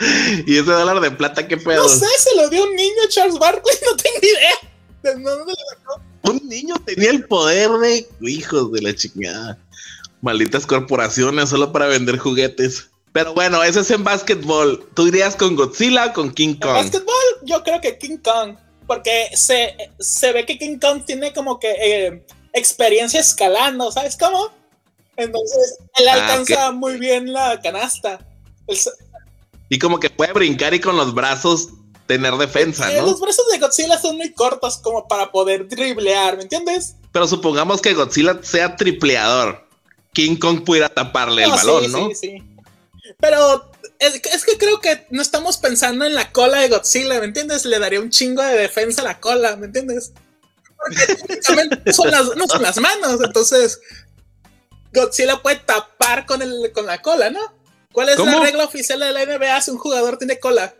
¿Y 0.46 0.56
ese 0.56 0.70
dólar 0.70 1.00
de 1.00 1.10
plata 1.12 1.46
qué 1.46 1.56
pedo? 1.56 1.82
No 1.82 1.88
sé, 1.88 2.06
se 2.18 2.34
lo 2.36 2.48
dio 2.48 2.64
un 2.64 2.74
niño 2.74 3.02
Charles 3.08 3.38
Barkley, 3.38 3.76
no 3.86 3.96
tengo 3.96 4.18
idea. 4.22 4.54
¿De 5.02 5.12
dónde 5.14 5.52
lo 5.84 6.12
un 6.22 6.48
niño 6.48 6.76
tenía 6.84 7.10
el 7.10 7.24
poder 7.24 7.70
de 7.70 8.06
hijos 8.20 8.72
de 8.72 8.82
la 8.82 8.94
chingada. 8.94 9.58
Malditas 10.20 10.66
corporaciones 10.66 11.48
solo 11.48 11.72
para 11.72 11.86
vender 11.86 12.18
juguetes. 12.18 12.90
Pero 13.12 13.34
bueno, 13.34 13.62
ese 13.62 13.80
es 13.80 13.90
en 13.90 14.04
básquetbol. 14.04 14.88
¿Tú 14.94 15.06
irías 15.06 15.36
con 15.36 15.54
Godzilla 15.54 16.06
o 16.06 16.12
con 16.12 16.32
King 16.32 16.54
Kong? 16.54 16.76
En 16.76 16.84
básquetbol, 16.84 17.14
yo 17.42 17.62
creo 17.62 17.80
que 17.80 17.98
King 17.98 18.18
Kong. 18.18 18.56
Porque 18.86 19.30
se, 19.34 19.76
se 19.98 20.32
ve 20.32 20.44
que 20.44 20.58
King 20.58 20.78
Kong 20.78 21.04
tiene 21.04 21.32
como 21.32 21.58
que 21.58 21.70
eh, 21.70 22.24
experiencia 22.52 23.20
escalando, 23.20 23.92
¿sabes 23.92 24.16
cómo? 24.16 24.50
Entonces, 25.16 25.78
él 25.98 26.08
ah, 26.08 26.14
alcanza 26.14 26.72
muy 26.72 26.98
bien 26.98 27.32
la 27.32 27.60
canasta. 27.60 28.26
y 29.68 29.78
como 29.78 30.00
que 30.00 30.10
puede 30.10 30.32
brincar 30.32 30.74
y 30.74 30.80
con 30.80 30.96
los 30.96 31.14
brazos 31.14 31.68
tener 32.06 32.34
defensa, 32.34 32.90
¿no? 32.90 33.06
Los 33.06 33.20
brazos 33.20 33.46
de 33.52 33.58
Godzilla 33.58 33.98
son 33.98 34.16
muy 34.16 34.32
cortos 34.32 34.78
como 34.78 35.06
para 35.06 35.30
poder 35.30 35.68
driblear, 35.68 36.36
¿me 36.36 36.42
entiendes? 36.42 36.96
Pero 37.12 37.28
supongamos 37.28 37.80
que 37.80 37.94
Godzilla 37.94 38.40
sea 38.42 38.76
tripleador. 38.76 39.66
King 40.12 40.36
Kong 40.36 40.64
pudiera 40.64 40.88
taparle 40.88 41.44
el 41.44 41.50
balón, 41.50 41.92
¿no? 41.92 42.08
Sí, 42.08 42.14
sí. 42.14 42.42
Pero 43.22 43.70
es, 44.00 44.44
que 44.44 44.58
creo 44.58 44.80
que 44.80 45.06
no 45.10 45.22
estamos 45.22 45.56
pensando 45.56 46.04
en 46.04 46.12
la 46.12 46.32
cola 46.32 46.58
de 46.58 46.68
Godzilla, 46.68 47.20
¿me 47.20 47.26
entiendes? 47.26 47.64
Le 47.64 47.78
daría 47.78 48.00
un 48.00 48.10
chingo 48.10 48.42
de 48.42 48.58
defensa 48.58 49.00
a 49.00 49.04
la 49.04 49.20
cola, 49.20 49.54
¿me 49.54 49.66
entiendes? 49.66 50.12
Porque 50.76 51.42
son 51.92 52.10
las, 52.10 52.36
no 52.36 52.48
son 52.48 52.62
las 52.62 52.80
manos, 52.80 53.20
entonces 53.22 53.80
Godzilla 54.92 55.40
puede 55.40 55.60
tapar 55.60 56.26
con, 56.26 56.42
el, 56.42 56.72
con 56.74 56.84
la 56.84 57.00
cola, 57.00 57.30
¿no? 57.30 57.38
¿Cuál 57.92 58.08
es 58.08 58.18
la 58.18 58.40
regla 58.40 58.64
oficial 58.64 58.98
de 58.98 59.12
la 59.12 59.24
NBA 59.24 59.60
si 59.60 59.70
un 59.70 59.78
jugador 59.78 60.18
tiene 60.18 60.40
cola? 60.40 60.74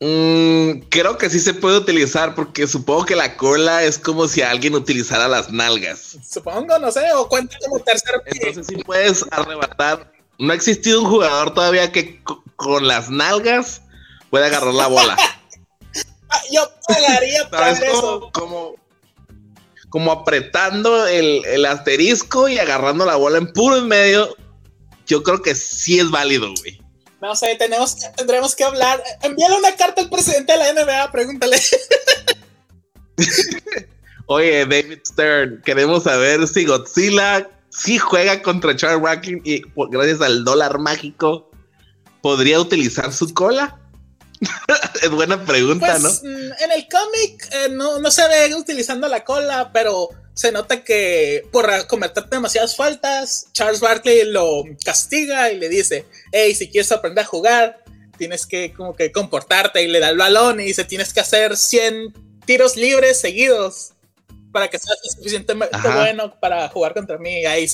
Mm, 0.00 0.88
creo 0.88 1.18
que 1.18 1.30
sí 1.30 1.38
se 1.38 1.54
puede 1.54 1.78
utilizar 1.78 2.34
porque 2.34 2.66
supongo 2.66 3.06
que 3.06 3.14
la 3.14 3.36
cola 3.36 3.84
es 3.84 3.96
como 3.96 4.26
si 4.26 4.42
alguien 4.42 4.74
utilizara 4.74 5.28
las 5.28 5.52
nalgas. 5.52 6.16
Supongo, 6.28 6.80
no 6.80 6.90
sé, 6.90 7.12
o 7.14 7.28
cuenta 7.28 7.56
como 7.64 7.78
tercer 7.78 8.22
Entonces 8.26 8.66
sí 8.66 8.82
puedes 8.82 9.24
arrebatar. 9.30 10.15
No 10.38 10.52
ha 10.52 10.56
existido 10.56 11.02
un 11.02 11.10
jugador 11.10 11.54
todavía 11.54 11.92
que 11.92 12.22
con 12.56 12.86
las 12.86 13.10
nalgas 13.10 13.82
pueda 14.30 14.46
agarrar 14.46 14.74
la 14.74 14.86
bola. 14.86 15.16
Ah, 16.28 16.42
yo 16.50 16.68
pagaría 16.88 17.48
para 17.50 17.70
eso. 17.70 18.30
Como, 18.32 18.74
como 19.90 20.10
apretando 20.10 21.06
el, 21.06 21.44
el 21.44 21.64
asterisco 21.64 22.48
y 22.48 22.58
agarrando 22.58 23.06
la 23.06 23.14
bola 23.14 23.38
en 23.38 23.52
puro 23.52 23.76
en 23.76 23.86
medio. 23.86 24.36
Yo 25.06 25.22
creo 25.22 25.40
que 25.40 25.54
sí 25.54 26.00
es 26.00 26.10
válido, 26.10 26.52
güey. 26.60 26.80
No 27.22 27.34
sé, 27.36 27.54
tenemos, 27.56 27.96
tendremos 28.16 28.56
que 28.56 28.64
hablar. 28.64 29.02
Envíale 29.22 29.56
una 29.56 29.74
carta 29.76 30.02
al 30.02 30.10
presidente 30.10 30.52
de 30.52 30.58
la 30.58 30.72
NBA, 30.72 31.12
pregúntale. 31.12 31.60
Oye, 34.26 34.66
David 34.66 34.98
Stern, 35.06 35.62
queremos 35.64 36.02
saber 36.02 36.46
si 36.48 36.64
Godzilla 36.64 37.48
sí 37.76 37.98
juega 37.98 38.42
contra 38.42 38.74
Charles 38.74 39.02
Barkley 39.02 39.40
y 39.44 39.62
gracias 39.90 40.20
al 40.20 40.44
dólar 40.44 40.78
mágico 40.78 41.50
podría 42.22 42.60
utilizar 42.60 43.12
su 43.12 43.32
cola. 43.34 43.80
es 45.02 45.10
buena 45.10 45.44
pregunta, 45.44 45.96
pues, 45.98 46.02
¿no? 46.02 46.30
Mm, 46.30 46.52
en 46.60 46.72
el 46.72 46.88
cómic 46.88 47.48
eh, 47.52 47.68
no, 47.70 47.98
no 47.98 48.10
se 48.10 48.26
ve 48.28 48.54
utilizando 48.54 49.08
la 49.08 49.24
cola, 49.24 49.70
pero 49.72 50.10
se 50.34 50.52
nota 50.52 50.84
que 50.84 51.46
por 51.50 51.86
cometer 51.86 52.26
demasiadas 52.26 52.76
faltas, 52.76 53.48
Charles 53.52 53.80
Barkley 53.80 54.24
lo 54.24 54.64
castiga 54.84 55.50
y 55.50 55.58
le 55.58 55.68
dice, 55.68 56.04
hey, 56.32 56.54
si 56.54 56.68
quieres 56.68 56.92
aprender 56.92 57.24
a 57.24 57.28
jugar, 57.28 57.82
tienes 58.18 58.46
que 58.46 58.72
como 58.72 58.94
que 58.94 59.12
comportarte 59.12 59.82
y 59.82 59.88
le 59.88 60.00
da 60.00 60.10
el 60.10 60.18
balón 60.18 60.60
y 60.60 60.64
dice, 60.64 60.84
tienes 60.84 61.14
que 61.14 61.20
hacer 61.20 61.56
100 61.56 62.12
tiros 62.44 62.76
libres 62.76 63.18
seguidos 63.18 63.92
para 64.52 64.68
que 64.68 64.78
seas 64.78 64.98
suficientemente 65.16 65.76
bueno 65.84 66.38
para 66.40 66.68
jugar 66.68 66.94
contra 66.94 67.18
mí. 67.18 67.40
Y 67.40 67.46
ahí 67.46 67.68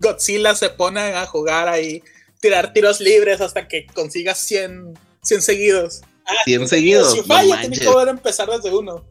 Godzilla 0.00 0.54
se 0.54 0.70
pone 0.70 1.00
a 1.00 1.26
jugar 1.26 1.68
ahí, 1.68 2.02
tirar 2.40 2.72
tiros 2.72 3.00
libres 3.00 3.40
hasta 3.40 3.68
que 3.68 3.86
consigas 3.86 4.38
100, 4.38 4.98
100 5.22 5.42
seguidos. 5.42 6.00
100 6.44 6.62
ah, 6.62 6.66
seguidos. 6.66 7.12
Si 7.12 7.22
falla, 7.22 7.60
tiene 7.60 7.78
que 7.78 7.88
volver 7.88 8.08
a 8.08 8.12
empezar 8.12 8.48
desde 8.48 8.74
uno. 8.74 9.04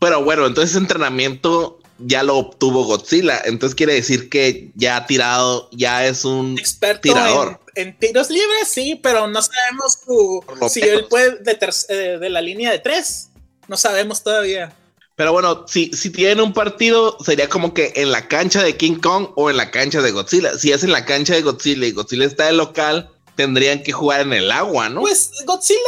Pero 0.00 0.22
bueno, 0.22 0.46
entonces 0.46 0.76
entrenamiento 0.76 1.80
ya 1.98 2.22
lo 2.22 2.36
obtuvo 2.36 2.84
Godzilla. 2.84 3.40
Entonces 3.44 3.74
quiere 3.74 3.94
decir 3.94 4.28
que 4.28 4.70
ya 4.74 4.96
ha 4.96 5.06
tirado, 5.06 5.68
ya 5.72 6.06
es 6.06 6.24
un 6.24 6.58
experto 6.58 7.02
tirador. 7.02 7.60
En, 7.74 7.96
tiros 7.98 8.30
libres, 8.30 8.68
sí, 8.68 9.00
pero 9.02 9.26
no 9.26 9.42
sabemos 9.42 9.98
si 10.70 10.80
él 10.80 11.06
puede 11.08 11.38
de, 11.38 11.58
eh, 11.88 12.18
de, 12.20 12.30
la 12.30 12.40
línea 12.40 12.70
de 12.70 12.78
tres. 12.78 13.30
No 13.66 13.76
sabemos 13.76 14.22
todavía. 14.22 14.72
Pero 15.16 15.32
bueno, 15.32 15.64
si, 15.68 15.92
si 15.92 16.10
tienen 16.10 16.40
un 16.40 16.52
partido, 16.52 17.16
sería 17.24 17.48
como 17.48 17.72
que 17.72 17.92
en 17.96 18.10
la 18.10 18.26
cancha 18.26 18.62
de 18.62 18.76
King 18.76 18.96
Kong 18.96 19.28
o 19.36 19.48
en 19.48 19.56
la 19.56 19.70
cancha 19.70 20.02
de 20.02 20.10
Godzilla. 20.10 20.58
Si 20.58 20.72
es 20.72 20.82
en 20.82 20.90
la 20.90 21.04
cancha 21.04 21.34
de 21.34 21.42
Godzilla 21.42 21.86
y 21.86 21.92
Godzilla 21.92 22.24
está 22.24 22.46
de 22.46 22.52
local, 22.52 23.10
tendrían 23.36 23.82
que 23.82 23.92
jugar 23.92 24.22
en 24.22 24.32
el 24.32 24.50
agua, 24.50 24.88
¿no? 24.88 25.02
Pues 25.02 25.30
Godzilla 25.46 25.78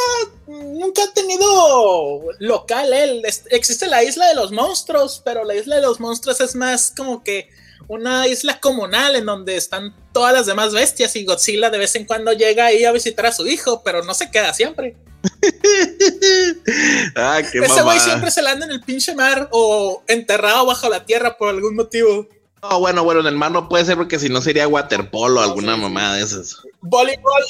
nunca 0.46 1.02
ha 1.02 1.12
tenido 1.12 2.22
local, 2.38 2.92
él. 2.92 3.22
Existe 3.50 3.88
la 3.88 4.04
isla 4.04 4.28
de 4.28 4.36
los 4.36 4.52
monstruos, 4.52 5.20
pero 5.24 5.44
la 5.44 5.56
isla 5.56 5.76
de 5.76 5.82
los 5.82 5.98
monstruos 5.98 6.40
es 6.40 6.54
más 6.54 6.92
como 6.96 7.24
que 7.24 7.48
una 7.88 8.26
isla 8.26 8.58
comunal 8.60 9.16
en 9.16 9.26
donde 9.26 9.56
están 9.56 9.94
todas 10.12 10.32
las 10.32 10.46
demás 10.46 10.72
bestias 10.72 11.16
y 11.16 11.24
Godzilla 11.24 11.70
de 11.70 11.78
vez 11.78 11.94
en 11.96 12.04
cuando 12.04 12.32
llega 12.32 12.66
ahí 12.66 12.84
a 12.84 12.92
visitar 12.92 13.26
a 13.26 13.32
su 13.32 13.46
hijo, 13.46 13.82
pero 13.84 14.02
no 14.04 14.14
se 14.14 14.30
queda 14.30 14.52
siempre. 14.54 14.96
ah, 17.16 17.40
qué 17.50 17.58
Ese 17.58 17.82
güey 17.82 17.98
siempre 18.00 18.30
se 18.30 18.42
la 18.42 18.52
anda 18.52 18.66
en 18.66 18.72
el 18.72 18.80
pinche 18.80 19.14
mar 19.14 19.48
o 19.52 20.02
enterrado 20.06 20.66
bajo 20.66 20.88
la 20.88 21.04
tierra 21.04 21.36
por 21.36 21.48
algún 21.48 21.74
motivo. 21.74 22.28
No, 22.62 22.80
bueno, 22.80 23.04
bueno, 23.04 23.20
en 23.20 23.26
el 23.26 23.36
mar 23.36 23.50
no 23.50 23.68
puede 23.68 23.84
ser 23.84 23.96
porque 23.96 24.18
si 24.18 24.28
no 24.28 24.40
sería 24.40 24.66
waterpolo 24.66 25.40
o 25.40 25.42
alguna 25.42 25.76
mamada 25.76 26.16
de 26.16 26.22
esas. 26.22 26.56
Voleibol, 26.80 27.42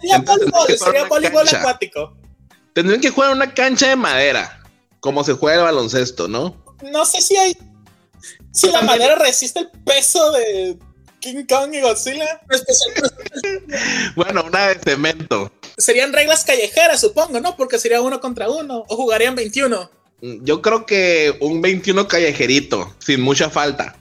sería 0.00 0.18
voleibol, 0.18 0.66
sería 0.78 1.04
voleibol 1.04 1.48
acuático. 1.48 2.16
Tendrían 2.72 3.00
que 3.00 3.10
jugar 3.10 3.32
una 3.32 3.52
cancha 3.54 3.88
de 3.88 3.96
madera, 3.96 4.62
como 5.00 5.24
se 5.24 5.32
juega 5.32 5.58
el 5.58 5.64
baloncesto, 5.64 6.28
¿no? 6.28 6.56
No 6.82 7.04
sé 7.04 7.20
si 7.20 7.36
hay. 7.36 7.56
Si 8.52 8.70
la 8.70 8.82
madera 8.82 9.16
resiste 9.16 9.60
el 9.60 9.70
peso 9.84 10.32
de 10.32 10.78
King 11.20 11.44
Kong 11.48 11.74
y 11.74 11.80
Godzilla. 11.80 12.40
bueno, 14.16 14.44
una 14.46 14.68
de 14.68 14.78
cemento. 14.78 15.52
Serían 15.76 16.12
reglas 16.12 16.44
callejeras, 16.44 17.00
supongo, 17.00 17.40
¿no? 17.40 17.56
Porque 17.56 17.78
sería 17.78 18.00
uno 18.00 18.20
contra 18.20 18.48
uno. 18.48 18.84
O 18.88 18.96
jugarían 18.96 19.34
21. 19.34 19.90
Yo 20.20 20.62
creo 20.62 20.86
que 20.86 21.36
un 21.40 21.60
21 21.60 22.08
callejerito, 22.08 22.94
sin 22.98 23.20
mucha 23.20 23.50
falta. 23.50 23.96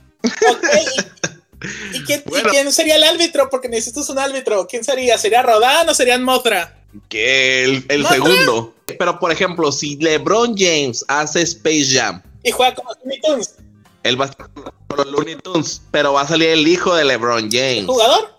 ¿Y, 1.94 2.04
quién, 2.04 2.72
sería 2.72 2.96
el 2.96 3.04
árbitro? 3.04 3.50
Porque 3.50 3.68
necesitas 3.68 4.10
un 4.10 4.20
árbitro. 4.20 4.68
¿Quién 4.68 4.84
sería? 4.84 5.18
¿Sería 5.18 5.42
Rodán 5.42 5.90
o 5.90 5.94
serían 5.94 6.24
Mothra? 6.24 6.78
Que 7.10 7.64
el, 7.64 8.08
segundo. 8.08 8.74
Pero 8.86 9.20
por 9.20 9.32
ejemplo, 9.32 9.72
si 9.72 9.98
LeBron 9.98 10.56
James 10.58 11.04
hace 11.08 11.42
Space 11.42 11.88
Jam 11.92 12.22
y 12.46 12.52
juega 12.52 12.76
con 12.76 12.86
los 12.86 12.98
Looney 13.00 13.20
Tunes, 13.20 13.56
él 14.06 14.20
va 14.20 14.26
a 14.26 14.30
estar 14.30 14.50
con 14.54 14.98
los 14.98 15.08
Looney 15.08 15.36
Tunes, 15.36 15.82
pero 15.92 16.14
va 16.14 16.22
a 16.22 16.28
salir 16.28 16.50
el 16.50 16.68
hijo 16.68 16.96
de 16.96 17.06
LeBron 17.06 17.50
James. 17.52 17.86
jugador? 17.86 18.34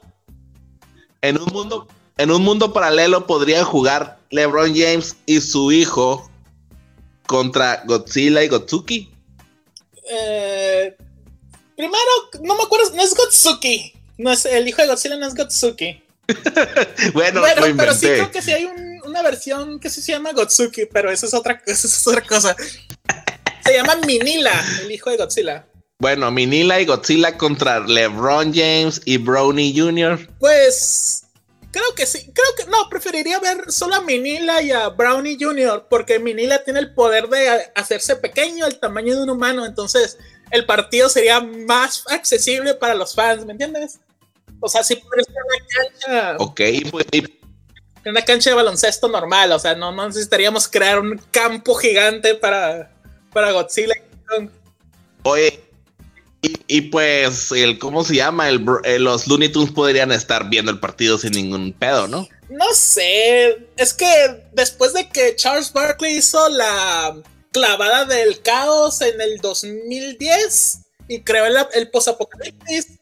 En 1.23 1.40
un 1.40 1.52
mundo, 1.52 1.88
en 2.18 2.30
un 2.30 2.42
mundo 2.42 2.73
paralelo 2.73 3.26
podría 3.26 3.64
jugar 3.64 4.18
LeBron 4.30 4.75
James 4.75 5.16
y 5.26 5.40
su 5.40 5.73
hijo 5.73 6.30
contra 7.26 7.82
Godzilla 7.85 8.42
y 8.42 8.49
Gotsuki. 8.49 9.11
Eh, 10.08 10.96
Primero, 11.76 11.99
no 12.40 12.56
me 12.56 12.62
acuerdo, 12.62 12.90
no 12.94 13.02
es 13.02 13.14
Gotsuki. 13.14 13.92
No 14.16 14.32
es, 14.32 14.46
el 14.46 14.66
hijo 14.66 14.80
de 14.80 14.88
Godzilla 14.88 15.16
no 15.16 15.26
es 15.26 15.35
Gotsuki. 15.35 16.02
bueno, 17.12 17.42
pero 17.76 17.94
sí 17.94 18.06
creo 18.06 18.30
que 18.30 18.42
sí 18.42 18.50
hay 18.52 18.64
una 19.04 19.23
versión 19.23 19.78
que 19.78 19.90
se 19.90 20.00
llama 20.00 20.32
Gotsuki, 20.32 20.87
pero 20.87 21.11
eso 21.11 21.26
es 21.26 21.35
otra, 21.35 21.62
eso 21.66 21.87
es 21.87 22.06
otra 22.06 22.23
cosa. 22.23 22.56
Se 23.66 23.75
llama 23.75 23.96
Minila, 24.06 24.52
el 24.82 24.92
hijo 24.92 25.11
de 25.11 25.16
Godzilla. 25.16 25.66
Bueno, 25.99 26.30
Minila 26.30 26.80
y 26.80 26.85
Godzilla 26.85 27.37
contra 27.37 27.80
LeBron 27.80 28.52
James 28.52 29.00
y 29.04 29.16
Brownie 29.16 29.75
Jr. 29.76 30.28
Pues 30.38 31.25
creo 31.70 31.94
que 31.94 32.06
sí, 32.06 32.30
creo 32.32 32.54
que 32.56 32.70
no, 32.70 32.88
preferiría 32.88 33.38
ver 33.40 33.70
solo 33.70 33.96
a 33.96 34.00
Minila 34.00 34.62
y 34.62 34.70
a 34.70 34.88
Brownie 34.88 35.38
Jr. 35.40 35.87
porque 35.90 36.18
Minila 36.18 36.62
tiene 36.64 36.80
el 36.80 36.94
poder 36.94 37.28
de 37.28 37.70
hacerse 37.75 38.16
pequeño 38.16 38.64
al 38.64 38.78
tamaño 38.78 39.16
de 39.16 39.23
un 39.23 39.30
humano, 39.30 39.66
entonces 39.66 40.18
el 40.50 40.64
partido 40.64 41.08
sería 41.08 41.40
más 41.40 42.04
accesible 42.08 42.75
para 42.75 42.94
los 42.94 43.14
fans, 43.14 43.44
¿me 43.44 43.52
entiendes? 43.52 43.99
O 44.61 44.68
sea, 44.68 44.82
si 44.82 44.94
en 44.94 45.02
una 45.04 45.66
cancha. 45.68 46.37
Ok, 46.38 46.61
pues. 46.90 47.06
En 47.12 48.11
una 48.11 48.25
cancha 48.25 48.50
de 48.50 48.56
baloncesto 48.56 49.08
normal, 49.08 49.50
o 49.52 49.58
sea, 49.58 49.75
no, 49.75 49.92
necesitaríamos 50.06 50.68
crear 50.68 51.00
un 51.00 51.20
campo 51.30 51.75
gigante 51.75 52.37
para, 52.37 52.95
para 53.37 53.52
Godzilla. 53.52 53.93
Oye, 55.25 55.61
y, 56.40 56.81
pues, 56.81 57.52
el, 57.52 57.78
¿cómo 57.78 58.02
se 58.02 58.14
llama? 58.14 58.49
El, 58.49 58.64
eh, 58.85 58.99
los 58.99 59.26
Looney 59.26 59.50
Tunes 59.50 59.73
podrían 59.73 60.11
estar 60.11 60.49
viendo 60.49 60.71
el 60.71 60.81
partido 60.81 61.19
sin 61.19 61.33
ningún 61.33 61.75
pedo, 61.75 62.09
¿no? 62.09 62.26
No 62.49 62.73
sé, 62.73 63.69
es 63.76 63.93
que 63.93 64.49
después 64.55 64.95
de 64.95 65.11
que 65.11 65.37
Charles 65.37 65.71
Barkley 65.71 66.16
hizo 66.16 66.49
la 66.49 67.14
clavada 67.52 68.07
del 68.07 68.40
caos 68.40 69.02
en 69.02 69.21
el 69.21 69.37
2010 69.43 70.78
y 71.09 71.21
creó 71.21 71.45
el, 71.45 71.59
el 71.75 71.90
posapocalipsis. 71.90 72.99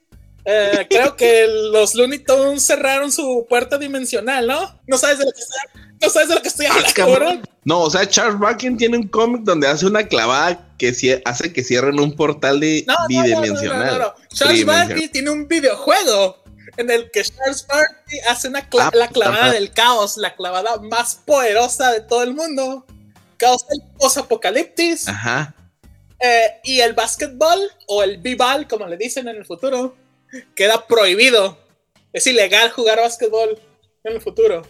Eh, 0.47 0.85
creo 0.91 1.15
que 1.15 1.47
los 1.47 1.95
Looney 1.95 2.19
Tunes 2.19 2.67
cerraron 2.67 3.13
su 3.13 3.47
puerta 3.49 3.79
dimensional, 3.79 4.49
¿no? 4.49 4.81
No 4.89 4.99
sabes 4.99 5.19
de 5.19 5.27
lo 5.27 5.31
que 5.31 5.41
estoy, 5.41 5.94
no 6.05 6.11
sabes 6.11 6.29
de 6.29 6.35
lo 6.35 6.43
que 6.43 6.49
estoy 6.49 6.67
hablando, 6.67 7.49
No, 7.65 7.81
o 7.81 7.91
sea, 7.91 8.09
Charles 8.09 8.39
Barkley 8.39 8.77
tiene 8.77 8.99
un 8.99 9.09
cómic 9.09 9.43
donde 9.43 9.67
hace 9.67 9.87
una 9.87 10.07
clavada 10.07 10.69
que 10.79 10.89
hace 11.25 11.53
que 11.53 11.65
cierren 11.65 11.99
un 11.99 12.15
portal 12.15 12.61
de 12.61 12.87
bidimensional. 13.09 13.99
No, 13.99 14.15
Charles 14.33 14.65
Barkley 14.65 15.09
tiene 15.09 15.31
un 15.31 15.49
videojuego 15.49 16.43
en 16.77 16.91
el 16.91 17.11
que 17.11 17.23
Charles 17.23 17.67
Barkley 17.67 18.21
hace 18.29 18.49
una 18.49 18.69
ah, 18.79 18.91
la 18.95 19.09
clavada 19.09 19.53
del 19.53 19.73
caos, 19.73 20.17
la 20.17 20.35
clavada 20.35 20.79
más 20.79 21.21
poderosa 21.25 21.93
de 21.93 22.01
todo 22.01 22.23
el 22.23 22.35
mundo 22.35 22.85
causa 23.37 23.67
el 23.71 23.83
post-apocalipsis. 23.99 25.09
Ajá. 25.09 25.55
Eh, 26.21 26.61
y 26.65 26.81
el 26.81 26.95
básquetbol 26.95 27.59
o 27.87 28.03
el 28.03 28.19
b-ball, 28.19 28.67
como 28.67 28.87
le 28.87 28.97
dicen 28.97 29.29
en 29.29 29.37
el 29.37 29.45
futuro, 29.45 29.97
queda 30.55 30.87
prohibido. 30.87 31.59
Es 32.13 32.27
ilegal 32.27 32.71
jugar 32.71 32.99
básquetbol 32.99 33.59
en 34.05 34.13
el 34.15 34.21
futuro. 34.21 34.63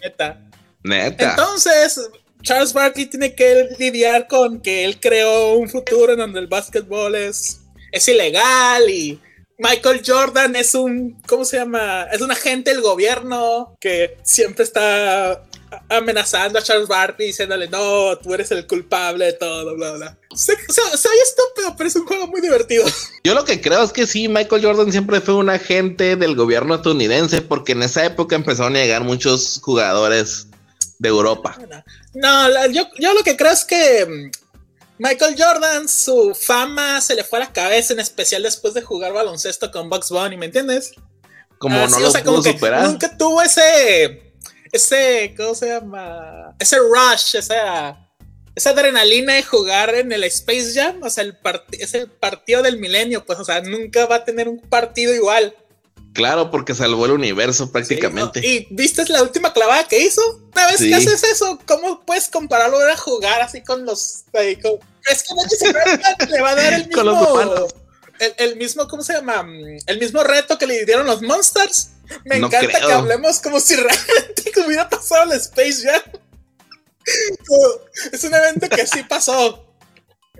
Neta. 0.00 0.45
Neta. 0.86 1.30
Entonces, 1.30 2.00
Charles 2.42 2.72
Barkley 2.72 3.06
tiene 3.06 3.34
que 3.34 3.70
lidiar 3.78 4.28
con 4.28 4.60
que 4.60 4.84
él 4.84 5.00
creó 5.00 5.54
un 5.54 5.68
futuro 5.68 6.12
en 6.12 6.18
donde 6.18 6.40
el 6.40 6.46
básquetbol 6.46 7.14
es, 7.14 7.60
es 7.92 8.08
ilegal 8.08 8.88
y 8.88 9.20
Michael 9.58 10.02
Jordan 10.04 10.54
es 10.54 10.74
un, 10.74 11.20
¿cómo 11.26 11.44
se 11.44 11.56
llama? 11.56 12.04
Es 12.12 12.20
un 12.20 12.30
agente 12.30 12.70
del 12.70 12.82
gobierno 12.82 13.74
que 13.80 14.18
siempre 14.22 14.64
está 14.64 15.42
amenazando 15.88 16.58
a 16.58 16.62
Charles 16.62 16.88
Barkley 16.88 17.28
diciéndole, 17.28 17.68
no, 17.68 18.16
tú 18.18 18.34
eres 18.34 18.50
el 18.50 18.66
culpable 18.66 19.26
de 19.26 19.32
todo, 19.32 19.74
bla, 19.74 19.92
bla. 19.92 20.18
Sea, 20.34 20.56
soy 20.96 21.16
estúpido, 21.24 21.74
pero 21.76 21.88
es 21.88 21.96
un 21.96 22.06
juego 22.06 22.26
muy 22.26 22.40
divertido. 22.40 22.84
Yo 23.24 23.34
lo 23.34 23.44
que 23.44 23.60
creo 23.60 23.82
es 23.82 23.92
que 23.92 24.06
sí, 24.06 24.28
Michael 24.28 24.64
Jordan 24.64 24.92
siempre 24.92 25.20
fue 25.20 25.34
un 25.34 25.48
agente 25.48 26.16
del 26.16 26.36
gobierno 26.36 26.74
estadounidense 26.74 27.40
porque 27.40 27.72
en 27.72 27.82
esa 27.82 28.04
época 28.04 28.36
empezaron 28.36 28.76
a 28.76 28.80
llegar 28.80 29.04
muchos 29.04 29.60
jugadores 29.62 30.48
de 30.98 31.08
Europa. 31.08 31.58
No, 32.14 32.66
yo, 32.68 32.88
yo 32.98 33.14
lo 33.14 33.22
que 33.22 33.36
creo 33.36 33.52
es 33.52 33.64
que 33.64 34.06
mm, 34.06 34.30
Michael 34.98 35.36
Jordan, 35.38 35.88
su 35.88 36.34
fama 36.34 37.00
se 37.00 37.14
le 37.14 37.24
fue 37.24 37.38
a 37.38 37.46
la 37.46 37.52
cabeza, 37.52 37.92
en 37.92 38.00
especial 38.00 38.42
después 38.42 38.74
de 38.74 38.82
jugar 38.82 39.12
baloncesto 39.12 39.70
con 39.70 39.90
Bugs 39.90 40.10
Bunny, 40.10 40.36
¿me 40.36 40.46
entiendes? 40.46 40.92
Como 41.58 41.86
no 41.86 41.98
lo 41.98 42.12
pudo 42.12 42.42
superar. 42.42 42.86
Nunca 42.86 43.16
tuvo 43.16 43.42
ese 43.42 44.26
ese, 44.72 45.34
¿cómo 45.36 45.54
se 45.54 45.68
llama? 45.68 46.54
Ese 46.58 46.78
rush, 46.78 47.36
esa, 47.36 47.98
esa 48.54 48.70
adrenalina 48.70 49.34
de 49.34 49.42
jugar 49.42 49.94
en 49.94 50.12
el 50.12 50.24
Space 50.24 50.72
Jam, 50.74 51.02
o 51.02 51.10
sea, 51.10 51.24
el 51.24 51.36
es 51.72 51.94
el 51.94 52.10
partido 52.10 52.62
del 52.62 52.78
milenio, 52.78 53.24
pues, 53.24 53.38
o 53.38 53.44
sea, 53.44 53.60
nunca 53.62 54.06
va 54.06 54.16
a 54.16 54.24
tener 54.24 54.48
un 54.48 54.60
partido 54.60 55.14
igual. 55.14 55.54
Claro, 56.16 56.50
porque 56.50 56.74
salvó 56.74 57.04
el 57.04 57.12
universo 57.12 57.70
prácticamente. 57.70 58.40
¿Y 58.42 58.66
viste 58.70 59.04
la 59.08 59.22
última 59.22 59.52
clavada 59.52 59.86
que 59.86 60.00
hizo? 60.00 60.22
Una 60.52 60.66
vez 60.66 60.78
que 60.78 60.94
haces 60.94 61.22
eso, 61.24 61.58
¿cómo 61.66 62.04
puedes 62.06 62.28
compararlo 62.28 62.78
a 62.78 62.96
jugar 62.96 63.42
así 63.42 63.62
con 63.62 63.84
los... 63.84 64.24
es 64.32 64.56
que 64.58 66.26
le 66.30 66.40
va 66.40 66.50
a 66.50 66.54
dar 66.54 66.72
el 66.72 66.88
mismo... 66.88 67.68
El, 68.38 68.56
mismo, 68.56 68.88
¿cómo 68.88 69.02
se 69.02 69.12
llama? 69.12 69.46
El 69.86 69.98
mismo 70.00 70.24
reto 70.24 70.56
que 70.56 70.66
le 70.66 70.86
dieron 70.86 71.06
los 71.06 71.20
Monsters. 71.20 71.90
Me 72.24 72.36
encanta 72.36 72.80
que 72.80 72.92
hablemos 72.92 73.40
como 73.40 73.60
si 73.60 73.76
realmente 73.76 74.52
hubiera 74.66 74.88
pasado 74.88 75.30
el 75.30 75.38
Space 75.38 75.82
Jam. 75.82 76.02
Es 78.12 78.24
un 78.24 78.34
evento 78.34 78.70
que 78.70 78.86
sí 78.86 79.02
pasó. 79.02 79.66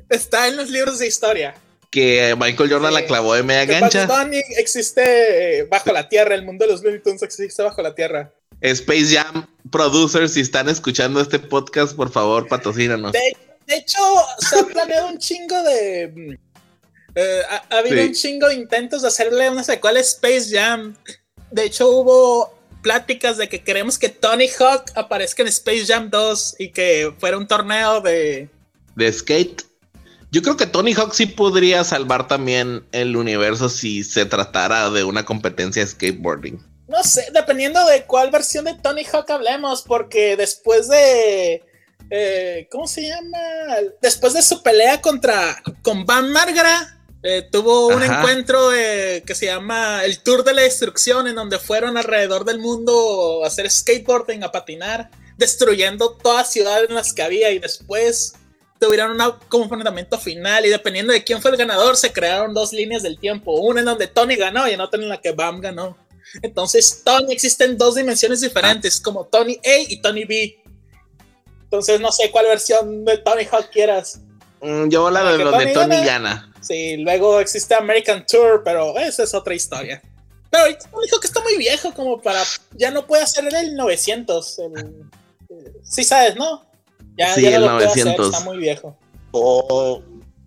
Está 0.09 0.49
en 0.49 0.57
los 0.57 0.71
libros 0.71 0.99
de 0.99 1.07
historia 1.07 1.55
que 1.91 2.35
Michael 2.39 2.71
Jordan 2.71 2.95
la 2.95 3.07
clavó 3.07 3.35
de 3.35 3.43
media 3.43 3.65
gancha. 3.65 4.07
Bunny 4.07 4.41
existe 4.59 5.61
eh, 5.61 5.65
bajo 5.65 5.93
la 5.93 6.09
tierra, 6.09 6.35
el 6.35 6.45
mundo 6.45 6.65
de 6.65 6.73
los 6.73 6.83
Looney 6.83 7.03
Tunes 7.03 7.23
existe 7.23 7.63
bajo 7.63 7.83
la 7.83 7.95
tierra. 7.95 8.33
Space 8.61 9.15
Jam 9.15 9.47
Producers, 9.71 10.33
si 10.33 10.41
están 10.41 10.69
escuchando 10.69 11.21
este 11.21 11.39
podcast, 11.39 11.95
por 11.95 12.11
favor, 12.11 12.49
patrocínanos. 12.49 13.13
De, 13.13 13.37
hecho, 13.69 13.99
se 14.39 14.61
ha 14.61 14.65
planeado 14.65 15.09
un 15.09 15.19
chingo 15.19 15.63
de. 15.63 16.13
Mm, 16.15 16.33
eh, 17.17 17.43
ha, 17.51 17.79
habido 17.79 18.03
un 18.03 18.13
chingo 18.13 18.49
de 18.49 18.55
intentos 18.55 19.03
de 19.03 19.09
hacerle 19.09 19.51
una 19.51 19.65
secuela 19.65 20.01
Space 20.01 20.49
Jam. 20.51 20.97
De 21.51 21.65
hecho, 21.65 21.89
hubo 21.91 22.57
pláticas 22.83 23.37
de 23.37 23.49
que 23.49 23.63
queremos 23.63 23.99
que 23.99 24.09
Tony 24.09 24.49
Hawk 24.59 24.93
aparezca 24.95 25.43
en 25.43 25.49
Space 25.49 25.87
Jam 25.87 26.09
2 26.09 26.57
y 26.59 26.71
que 26.71 27.13
fuera 27.19 27.37
un 27.37 27.47
torneo 27.47 28.01
de. 28.01 28.49
De 28.95 29.13
skate. 29.13 29.66
Yo 30.37 30.43
creo 30.43 30.59
que 30.59 30.67
Tony 30.67 30.93
Hawk 30.93 31.15
sí 31.15 31.25
podría 31.25 31.83
salvar 31.83 32.29
también 32.29 32.87
el 32.93 33.17
universo 33.17 33.71
si 33.71 34.05
se 34.05 34.27
tratara 34.27 34.91
de 34.91 35.03
una 35.03 35.25
competencia 35.25 35.83
de 35.83 35.89
skateboarding. 35.89 36.63
No 36.89 37.03
sé, 37.05 37.27
dependiendo 37.33 37.83
de 37.87 38.05
cuál 38.05 38.31
versión 38.31 38.67
de 38.67 38.75
Tony 38.75 39.03
Hawk 39.11 39.31
hablemos, 39.31 39.81
porque 39.81 40.37
después 40.37 40.89
de. 40.89 41.65
Eh, 42.11 42.69
¿Cómo 42.71 42.87
se 42.87 43.09
llama? 43.09 43.39
Después 44.03 44.35
de 44.35 44.43
su 44.43 44.63
pelea 44.63 45.01
contra. 45.01 45.57
con 45.81 46.05
Van 46.05 46.31
Margra, 46.31 47.01
eh, 47.23 47.49
tuvo 47.51 47.87
un 47.87 48.03
encuentro 48.03 48.75
eh, 48.75 49.23
que 49.27 49.35
se 49.35 49.47
llama 49.47 50.05
el 50.05 50.19
Tour 50.19 50.45
de 50.45 50.53
la 50.53 50.61
Destrucción, 50.61 51.29
en 51.29 51.37
donde 51.37 51.59
fueron 51.59 51.97
alrededor 51.97 52.45
del 52.45 52.59
mundo 52.59 53.43
a 53.43 53.47
hacer 53.47 53.71
skateboarding, 53.71 54.45
a 54.45 54.53
patinar, 54.53 55.09
destruyendo 55.39 56.11
todas 56.11 56.45
las 56.45 56.53
ciudades 56.53 56.91
en 56.91 56.95
las 56.95 57.15
que 57.15 57.23
había 57.23 57.53
y 57.53 57.59
después 57.59 58.35
tuvieron 58.79 59.13
una, 59.13 59.39
como 59.49 59.65
un 59.65 60.21
final 60.21 60.67
y 60.67 60.69
dependiendo 60.69 61.13
de 61.13 61.25
quién 61.25 61.41
fue 61.41 61.51
el 61.51 61.57
ganador 61.57 61.97
se 61.97 62.13
crearon 62.13 62.55
dos 62.55 62.73
líneas 62.73 63.03
del 63.03 63.19
tiempo, 63.19 63.53
una 63.61 63.81
en 63.81 63.87
donde 63.87 64.07
Tony 64.07 64.37
ganó 64.37 64.69
y 64.69 64.73
en 64.73 64.81
otra 64.81 65.01
en 65.01 65.09
la 65.09 65.21
que 65.21 65.33
Bam 65.33 65.61
ganó. 65.61 65.97
Entonces 66.43 67.03
Tony 67.05 67.33
existe 67.33 67.65
en 67.65 67.79
dos 67.79 67.95
dimensiones 67.95 68.41
diferentes, 68.41 69.01
como 69.01 69.25
Tony 69.27 69.59
A 69.65 69.79
y 69.89 70.01
Tony 70.01 70.25
B. 70.25 70.63
Entonces 71.65 72.01
no 72.01 72.13
sé 72.13 72.31
cuál 72.31 72.47
versión 72.47 73.05
de 73.05 73.19
Tony 73.19 73.45
Hawk 73.51 73.71
quieras. 73.71 74.21
Mm, 74.61 74.89
yo 74.89 75.11
la 75.11 75.25
de 75.33 75.45
donde 75.45 75.67
Tony, 75.73 76.05
gana. 76.05 76.53
Sí, 76.61 76.97
luego 76.99 77.41
existe 77.41 77.75
American 77.75 78.25
Tour, 78.27 78.63
pero 78.65 78.97
esa 78.99 79.23
es 79.23 79.35
otra 79.35 79.55
historia. 79.55 80.03
Pero 80.51 80.65
Tony 80.65 81.09
Hawk 81.13 81.25
está 81.25 81.41
muy 81.41 81.57
viejo 81.57 81.93
como 81.95 82.21
para... 82.21 82.43
Ya 82.73 82.91
no 82.91 83.07
puede 83.07 83.23
hacer 83.23 83.45
el 83.53 83.75
900. 83.75 84.59
El, 84.59 85.05
sí 85.83 86.05
sabes, 86.05 86.37
¿no? 86.37 86.66
Sí, 87.35 87.47
el 87.47 87.65
900. 87.65 88.27
está 88.27 88.45
muy 88.45 88.59
viejo. 88.59 88.97
Oh, 89.33 90.03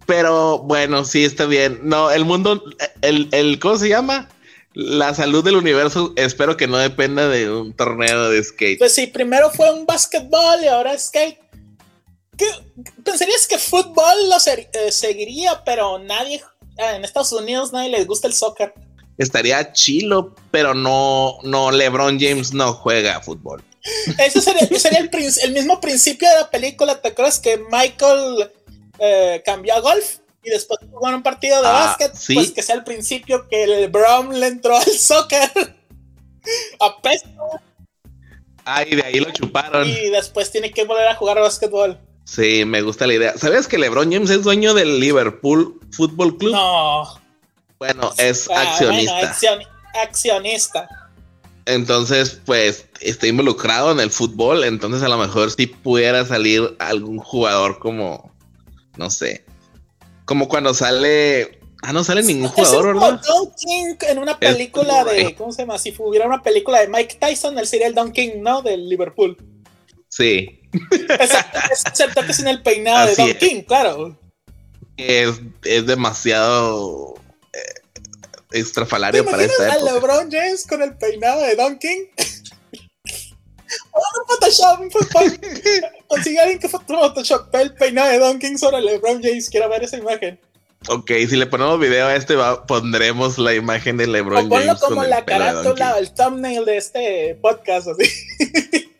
pero 0.05 0.59
bueno, 0.59 1.05
sí 1.05 1.23
está 1.23 1.45
bien. 1.45 1.81
No, 1.83 2.09
el 2.09 2.25
mundo, 2.25 2.63
el, 3.01 3.29
el, 3.31 3.59
¿cómo 3.59 3.77
se 3.77 3.89
llama? 3.89 4.27
La 4.73 5.13
salud 5.13 5.43
del 5.43 5.55
universo, 5.55 6.13
espero 6.15 6.57
que 6.57 6.67
no 6.67 6.77
dependa 6.77 7.27
de 7.27 7.51
un 7.51 7.73
torneo 7.73 8.29
de 8.29 8.43
skate. 8.43 8.79
Pues 8.79 8.93
sí, 8.93 9.07
primero 9.07 9.49
fue 9.51 9.71
un 9.71 9.85
básquetbol 9.85 10.63
y 10.63 10.67
ahora 10.67 10.97
skate. 10.97 11.39
¿Qué? 12.37 12.45
Pensarías 13.03 13.47
que 13.47 13.57
fútbol 13.57 14.29
lo 14.29 14.37
eh, 14.47 14.91
seguiría, 14.91 15.63
pero 15.63 15.99
nadie, 15.99 16.41
ah, 16.77 16.95
en 16.95 17.03
Estados 17.03 17.33
Unidos 17.33 17.73
nadie 17.73 17.89
les 17.89 18.07
gusta 18.07 18.27
el 18.27 18.33
soccer. 18.33 18.73
Estaría 19.17 19.73
chilo, 19.73 20.33
pero 20.49 20.73
no, 20.73 21.37
no, 21.43 21.71
LeBron 21.71 22.17
James 22.19 22.53
no 22.53 22.73
juega 22.73 23.19
fútbol. 23.19 23.61
Ese 24.17 24.41
sería, 24.41 24.99
el, 25.43 25.53
mismo 25.53 25.79
principio 25.79 26.29
de 26.29 26.35
la 26.35 26.49
película. 26.49 27.01
¿Te 27.01 27.09
acuerdas 27.09 27.39
que 27.39 27.57
Michael 27.71 28.51
eh, 28.99 29.41
cambió 29.45 29.75
a 29.75 29.79
golf 29.79 30.17
y 30.43 30.49
después 30.49 30.79
jugó 30.89 31.07
un 31.07 31.23
partido 31.23 31.61
de 31.61 31.67
ah, 31.67 31.71
básquet? 31.71 32.11
Pues 32.33 32.51
que 32.51 32.61
sea 32.61 32.75
el 32.75 32.83
principio 32.83 33.47
que 33.47 33.63
el 33.63 33.89
Brown 33.89 34.39
le 34.39 34.47
entró 34.47 34.75
al 34.77 34.91
soccer 34.91 35.49
a 36.79 37.01
peso. 37.01 37.27
Ah, 38.65 38.83
y 38.83 38.95
de 38.95 39.03
ahí 39.03 39.19
lo 39.19 39.31
chuparon. 39.31 39.87
Y 39.87 40.09
después 40.09 40.51
tiene 40.51 40.71
que 40.71 40.83
volver 40.83 41.07
a 41.07 41.15
jugar 41.15 41.37
a 41.37 41.41
básquetbol. 41.41 41.97
Sí, 42.25 42.63
me 42.65 42.81
gusta 42.81 43.07
la 43.07 43.15
idea. 43.15 43.37
¿Sabes 43.37 43.67
que 43.67 43.79
LeBron 43.79 44.11
James 44.11 44.29
es 44.29 44.43
dueño 44.43 44.75
del 44.75 44.99
Liverpool 44.99 45.79
Football 45.91 46.37
Club? 46.37 46.51
No. 46.51 47.19
Bueno, 47.79 48.11
es 48.17 48.47
ah, 48.51 48.61
accionista. 48.61 49.35
accionista. 49.95 51.08
Entonces, 51.69 52.41
pues, 52.45 52.87
está 52.99 53.27
involucrado 53.27 53.91
en 53.91 53.99
el 53.99 54.09
fútbol, 54.09 54.63
entonces 54.63 55.03
a 55.03 55.07
lo 55.07 55.19
mejor 55.19 55.51
sí 55.51 55.67
pudiera 55.67 56.25
salir 56.25 56.75
algún 56.79 57.19
jugador 57.19 57.77
como, 57.77 58.33
no 58.97 59.11
sé, 59.11 59.45
como 60.25 60.47
cuando 60.47 60.73
sale... 60.73 61.59
Ah, 61.83 61.93
no 61.93 62.03
sale 62.03 62.23
ningún 62.23 62.49
jugador, 62.49 62.87
¿verdad? 62.87 63.21
Don 63.25 63.51
King 63.55 63.95
en 64.01 64.17
una 64.17 64.37
película 64.39 65.05
de, 65.05 65.35
¿cómo 65.35 65.51
se 65.51 65.61
llama? 65.61 65.77
Si 65.77 65.93
hubiera 65.99 66.25
una 66.25 66.41
película 66.41 66.81
de 66.81 66.87
Mike 66.87 67.17
Tyson, 67.21 67.57
él 67.59 67.67
sería 67.67 67.87
el 67.87 67.93
Don 67.93 68.11
King, 68.11 68.41
¿no? 68.41 68.63
Del 68.63 68.89
Liverpool. 68.89 69.37
Sí. 70.09 70.59
Excepto 70.91 72.21
que 72.25 72.33
sin 72.33 72.47
el 72.47 72.63
peinado 72.63 73.07
de 73.07 73.15
Don 73.15 73.33
King, 73.35 73.61
claro. 73.61 74.19
Es, 74.97 75.39
es 75.63 75.85
demasiado 75.85 77.18
estrafalario 78.51 79.25
para 79.25 79.43
esta 79.43 79.67
época. 79.67 79.89
a 79.89 79.93
LeBron 79.93 80.31
James 80.31 80.65
con 80.67 80.81
el 80.81 80.95
peinado 80.95 81.41
de 81.41 81.55
Don 81.55 81.77
King? 81.77 82.05
Oh, 83.91 84.01
Photoshop, 84.27 84.79
consigue 86.07 86.39
alguien 86.39 86.59
que 86.59 86.67
Photoshop 86.67 87.53
el 87.55 87.73
peinado 87.75 88.09
de 88.09 88.19
Don 88.19 88.39
King 88.39 88.57
sobre 88.57 88.81
LeBron 88.81 89.21
James. 89.21 89.49
Quiero 89.49 89.69
ver 89.69 89.83
esa 89.83 89.97
imagen. 89.97 90.39
Ok, 90.87 91.11
si 91.29 91.35
le 91.35 91.45
ponemos 91.45 91.79
video 91.79 92.07
a 92.07 92.15
este, 92.15 92.35
pondremos 92.67 93.37
la 93.37 93.53
imagen 93.53 93.97
de 93.97 94.07
LeBron 94.07 94.45
o 94.45 94.49
ponlo 94.49 94.79
como 94.79 95.03
la 95.03 95.25
carátula, 95.25 95.99
el 95.99 96.13
thumbnail 96.13 96.65
de 96.65 96.77
este 96.77 97.37
podcast, 97.41 97.89
así. 97.89 98.09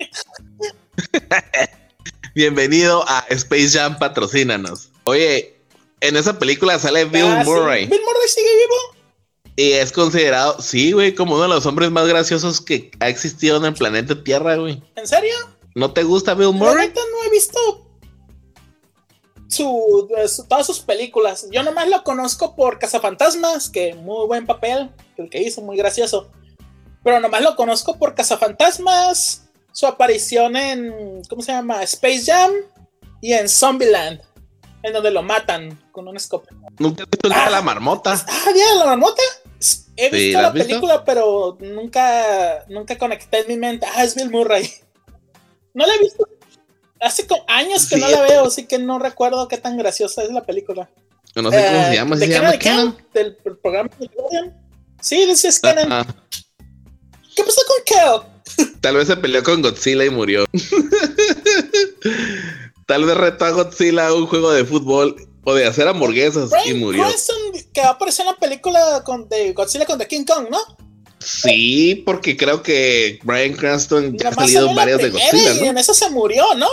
Bienvenido 2.36 3.04
a 3.08 3.26
Space 3.30 3.70
Jam, 3.70 3.98
patrocínanos. 3.98 4.90
Oye, 5.06 5.56
en 6.02 6.18
esa 6.18 6.38
película 6.38 6.78
sale 6.78 7.06
Bill 7.06 7.24
ah, 7.24 7.44
Murray. 7.46 7.88
¿Bill 7.88 8.02
Murray 8.02 8.28
sigue 8.28 8.50
vivo? 8.56 8.99
Y 9.60 9.74
es 9.74 9.91
considerado, 9.91 10.62
sí, 10.62 10.93
güey, 10.93 11.13
como 11.13 11.34
uno 11.34 11.43
de 11.43 11.50
los 11.50 11.65
hombres 11.65 11.91
más 11.91 12.08
graciosos 12.08 12.62
que 12.62 12.91
ha 13.02 13.10
existido 13.10 13.58
en 13.58 13.65
el 13.65 13.74
planeta 13.74 14.24
Tierra, 14.24 14.56
güey. 14.56 14.82
¿En 14.95 15.06
serio? 15.06 15.36
¿No 15.76 15.91
te 15.91 16.04
gusta 16.04 16.34
Bill 16.34 16.54
Murray? 16.54 16.88
no 16.95 17.24
he 17.26 17.30
visto 17.30 17.60
todas 20.48 20.65
sus 20.65 20.80
películas. 20.80 21.45
Yo 21.52 21.62
nomás 21.63 21.89
lo 21.89 22.06
conozco 22.06 22.56
por 22.56 22.80
Cazafantasmas, 22.80 23.69
que 23.69 23.95
muy 23.95 24.28
buen 24.28 24.45
papel, 24.45 24.91
el 25.17 25.30
que 25.30 25.41
hizo, 25.41 25.62
muy 25.62 25.76
gracioso. 25.76 26.32
Pero 27.04 27.19
nomás 27.19 27.41
lo 27.41 27.58
conozco 27.58 28.00
por 28.00 28.15
Cazafantasmas, 28.15 29.50
su 29.74 29.86
aparición 29.86 30.56
en, 30.56 31.22
¿cómo 31.30 31.41
se 31.41 31.52
llama? 31.52 31.84
Space 31.84 32.24
Jam 32.32 32.52
y 33.19 33.34
en 33.34 33.50
Zombieland, 33.50 34.22
en 34.84 34.93
donde 34.93 35.12
lo 35.12 35.22
matan 35.22 35.78
con 35.91 36.08
un 36.08 36.15
escopeta. 36.15 36.56
¿Nunca 36.78 37.04
has 37.04 37.10
visto 37.10 37.30
ah, 37.34 37.50
la 37.50 37.62
marmota? 37.62 38.13
Ah, 38.26 38.52
¿ya 38.56 38.76
la 38.76 38.86
marmota? 38.86 39.22
He 40.00 40.10
visto 40.10 40.42
la 40.42 40.54
película, 40.54 41.04
pero 41.04 41.58
nunca, 41.60 42.66
nunca 42.70 42.98
conecté 42.98 43.40
en 43.40 43.48
mi 43.48 43.58
mente. 43.58 43.86
Ah, 43.94 44.04
es 44.04 44.16
Bill 44.16 44.30
Murray. 44.30 44.70
No 45.74 45.86
la 45.86 45.94
he 45.94 46.00
visto. 46.00 46.28
Hace 47.02 47.28
años 47.48 47.88
que 47.88 47.98
no 47.98 48.10
la 48.10 48.22
veo, 48.22 48.46
así 48.46 48.66
que 48.66 48.80
no 48.80 49.00
recuerdo 49.00 49.48
qué 49.48 49.58
tan 49.58 49.78
graciosa 49.78 50.24
es 50.24 50.32
la 50.32 50.46
película. 50.46 50.90
No 51.36 51.52
sé 51.52 51.66
cómo 51.66 51.86
se 51.86 51.96
llama. 51.96 52.18
¿Se 52.18 52.28
llama 52.28 52.58
Canon? 52.58 52.98
Del, 53.14 53.36
programa 53.36 53.90
de 54.00 54.10
Sí, 55.02 55.26
decía 55.26 55.52
Canon. 55.62 55.92
Ah. 55.92 56.06
¿Qué 57.36 57.44
pasó 57.44 57.62
con 57.68 57.78
Kel? 57.86 58.22
Tal 58.82 58.96
vez 58.96 59.08
se 59.08 59.18
peleó 59.18 59.44
con 59.44 59.62
Godzilla 59.62 60.06
y 60.06 60.10
murió. 60.10 60.46
Tal 62.86 63.06
vez 63.06 63.16
retó 63.16 63.46
a 63.46 63.52
Godzilla 63.52 64.08
a 64.08 64.14
un 64.14 64.28
juego 64.28 64.52
de 64.52 64.66
fútbol 64.66 65.29
o 65.43 65.54
de 65.54 65.65
hacer 65.65 65.88
hamburguesas 65.88 66.52
y 66.65 66.73
murió. 66.73 67.06
que 67.73 67.82
va 67.82 67.88
a 67.88 67.91
aparecer 67.91 68.25
en 68.25 68.34
la 68.34 68.38
película 68.38 69.04
con, 69.04 69.28
de 69.30 69.54
Godzilla 69.54 69.86
contra 69.86 70.08
King 70.08 70.25
Kong, 70.25 70.47
¿no? 70.49 70.60
Sí, 71.19 72.02
porque 72.06 72.38
creo 72.38 72.63
que 72.63 73.19
Brian 73.23 73.54
Cranston 73.54 74.17
ya 74.17 74.30
ha 74.30 74.34
salido 74.34 74.69
en 74.69 74.75
varias 74.75 75.02
de 75.02 75.10
Godzilla, 75.10 75.54
¿no? 75.56 75.65
Y 75.65 75.67
en 75.67 75.78
eso 75.78 75.93
se 75.93 76.10
murió, 76.10 76.54
¿no? 76.56 76.67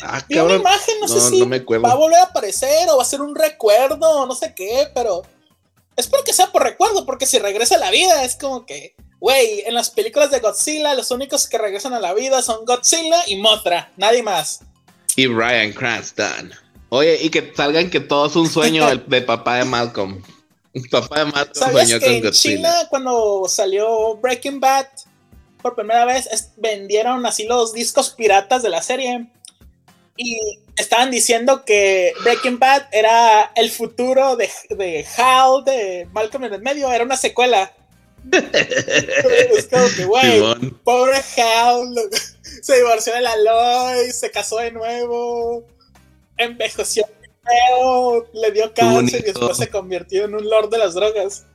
Ah, 0.00 0.24
cabrón. 0.28 0.60
una 0.60 0.70
imagen, 0.70 0.94
no, 1.00 1.08
sé 1.08 1.20
si 1.20 1.42
va 1.42 1.90
a 1.90 1.94
volver 1.96 2.20
a 2.20 2.24
aparecer 2.24 2.88
o 2.88 2.98
va 2.98 3.02
a 3.02 3.06
ser 3.06 3.20
un 3.20 3.34
recuerdo, 3.34 4.26
no 4.26 4.34
sé 4.34 4.54
qué, 4.54 4.88
pero 4.94 5.22
espero 5.96 6.22
que 6.22 6.32
sea 6.32 6.52
por 6.52 6.62
recuerdo, 6.62 7.04
porque 7.04 7.26
si 7.26 7.40
regresa 7.40 7.74
a 7.74 7.78
la 7.78 7.90
vida 7.90 8.22
es 8.22 8.36
como 8.36 8.64
que, 8.64 8.94
güey, 9.18 9.64
en 9.66 9.74
las 9.74 9.90
películas 9.90 10.30
de 10.30 10.38
Godzilla 10.38 10.94
los 10.94 11.10
únicos 11.10 11.48
que 11.48 11.58
regresan 11.58 11.94
a 11.94 12.00
la 12.00 12.14
vida 12.14 12.42
son 12.42 12.64
Godzilla 12.64 13.24
y 13.26 13.36
Mothra, 13.36 13.92
nadie 13.96 14.22
más. 14.22 14.60
Y 15.16 15.26
Brian 15.26 15.72
Cranston. 15.72 16.52
Oye, 16.90 17.18
y 17.22 17.30
que 17.30 17.52
salgan 17.54 17.90
que 17.90 18.00
todo 18.00 18.26
es 18.26 18.36
un 18.36 18.48
sueño 18.48 18.86
del, 18.86 19.24
papá 19.24 19.56
de 19.56 19.64
Malcolm. 19.64 20.22
El 20.72 20.88
papá 20.88 21.24
de 21.24 21.32
Malcolm 21.32 21.72
soñó 21.72 22.00
con 22.00 22.08
en 22.08 22.30
China, 22.30 22.72
cuando 22.88 23.44
salió 23.48 24.16
Breaking 24.16 24.60
Bad 24.60 24.86
por 25.60 25.74
primera 25.74 26.04
vez, 26.04 26.28
vendieron 26.56 27.26
así 27.26 27.44
los 27.44 27.72
discos 27.72 28.10
piratas 28.10 28.62
de 28.62 28.70
la 28.70 28.80
serie 28.80 29.26
y 30.16 30.60
estaban 30.76 31.10
diciendo 31.10 31.64
que 31.64 32.12
Breaking 32.22 32.58
Bad 32.58 32.88
era 32.92 33.52
el 33.54 33.70
futuro 33.70 34.36
de, 34.36 34.50
de 34.70 35.06
Hal, 35.16 35.64
de 35.64 36.08
Malcolm 36.12 36.44
en 36.44 36.54
el 36.54 36.62
medio, 36.62 36.90
era 36.92 37.04
una 37.04 37.16
secuela. 37.16 37.72
es 38.32 39.68
como 39.68 39.86
que, 39.96 40.04
güey, 40.04 40.42
pobre 40.82 41.18
Hal, 41.36 41.94
se 42.62 42.76
divorció 42.76 43.14
de 43.14 43.20
la 43.20 43.36
Loy, 43.36 44.10
se 44.10 44.30
casó 44.30 44.58
de 44.58 44.72
nuevo, 44.72 45.64
envejeció 46.38 47.04
le 48.32 48.52
dio 48.52 48.72
cáncer 48.74 49.20
y 49.20 49.32
después 49.32 49.56
se 49.56 49.68
convirtió 49.68 50.24
en 50.24 50.34
un 50.34 50.48
lord 50.48 50.70
de 50.70 50.78
las 50.78 50.94
drogas. 50.94 51.46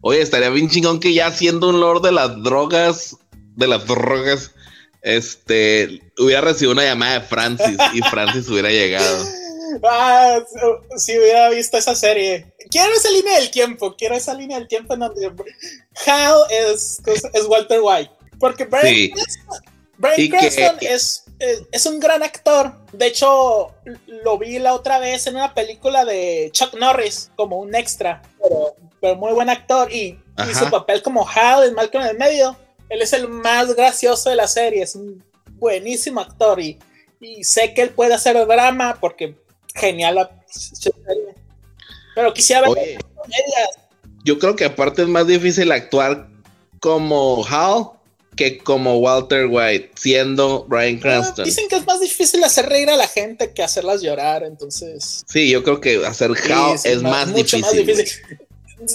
Oye, 0.00 0.20
estaría 0.20 0.50
bien 0.50 0.68
chingón 0.68 1.00
que 1.00 1.12
ya 1.12 1.30
siendo 1.32 1.68
un 1.70 1.80
lord 1.80 2.02
de 2.02 2.12
las 2.12 2.42
drogas, 2.42 3.16
de 3.56 3.66
las 3.66 3.86
drogas, 3.86 4.52
este, 5.02 6.02
hubiera 6.18 6.40
recibido 6.42 6.72
una 6.72 6.84
llamada 6.84 7.20
de 7.20 7.26
Francis 7.26 7.78
y 7.94 8.00
Francis 8.02 8.48
hubiera 8.50 8.70
llegado. 8.70 9.24
Ah, 9.84 10.38
si 10.96 11.18
hubiera 11.18 11.50
visto 11.50 11.76
esa 11.76 11.94
serie. 11.94 12.46
Quiero 12.70 12.92
esa 12.94 13.10
línea 13.10 13.38
del 13.38 13.50
tiempo, 13.50 13.96
quiero 13.96 14.14
esa 14.14 14.34
línea 14.34 14.58
del 14.58 14.68
tiempo 14.68 14.94
en 14.94 15.00
donde 15.00 15.32
Hal 16.06 16.36
es, 16.50 17.00
es 17.06 17.46
Walter 17.46 17.80
White. 17.82 18.10
Porque 18.38 18.64
Brian, 18.66 20.30
Cranston, 20.30 20.76
es, 20.80 21.24
es, 21.38 21.86
un 21.86 22.00
gran 22.00 22.22
actor. 22.22 22.72
De 22.92 23.06
hecho, 23.06 23.72
lo 24.06 24.38
vi 24.38 24.58
la 24.58 24.74
otra 24.74 24.98
vez 24.98 25.26
en 25.26 25.36
una 25.36 25.54
película 25.54 26.04
de 26.04 26.50
Chuck 26.52 26.74
Norris 26.74 27.30
como 27.36 27.58
un 27.58 27.74
extra, 27.74 28.22
pero, 29.00 29.16
muy 29.16 29.32
buen 29.32 29.48
actor. 29.48 29.92
Y, 29.92 30.20
y 30.48 30.54
su 30.54 30.68
papel 30.70 31.02
como 31.02 31.28
Hal 31.28 31.64
en 31.64 31.74
Malcolm 31.74 32.04
en 32.04 32.10
el 32.10 32.18
medio 32.18 32.56
él 32.88 33.02
es 33.02 33.12
el 33.12 33.28
más 33.28 33.74
gracioso 33.74 34.30
de 34.30 34.36
la 34.36 34.48
serie, 34.48 34.82
es 34.82 34.94
un 34.94 35.22
buenísimo 35.52 36.20
actor 36.20 36.60
y, 36.60 36.78
sé 37.42 37.74
que 37.74 37.82
él 37.82 37.90
puede 37.90 38.14
hacer 38.14 38.36
drama 38.46 38.96
porque 39.00 39.36
genial 39.74 40.14
la 40.14 40.30
serie. 40.46 41.34
Pero 42.14 42.32
quisiera 42.32 42.68
ver 42.68 42.98
Yo 44.24 44.38
creo 44.38 44.54
que 44.54 44.64
aparte 44.64 45.02
es 45.02 45.08
más 45.08 45.26
difícil 45.26 45.72
actuar 45.72 46.28
como 46.80 47.44
Hal 47.44 47.90
que 48.38 48.58
como 48.58 48.98
Walter 48.98 49.48
White, 49.50 49.90
siendo 49.96 50.64
Brian 50.68 50.98
Cranston. 50.98 51.44
dicen 51.44 51.66
que 51.68 51.74
es 51.74 51.84
más 51.84 52.00
difícil 52.00 52.42
hacer 52.44 52.68
reír 52.68 52.88
a 52.88 52.96
la 52.96 53.08
gente 53.08 53.52
que 53.52 53.64
hacerlas 53.64 54.00
llorar, 54.00 54.44
entonces. 54.44 55.24
Sí, 55.28 55.50
yo 55.50 55.64
creo 55.64 55.80
que 55.80 56.06
hacer 56.06 56.30
Hal 56.30 56.78
es 56.84 57.02
más, 57.02 57.26
mucho 57.28 57.58
más 57.58 57.72
difícil. 57.72 58.06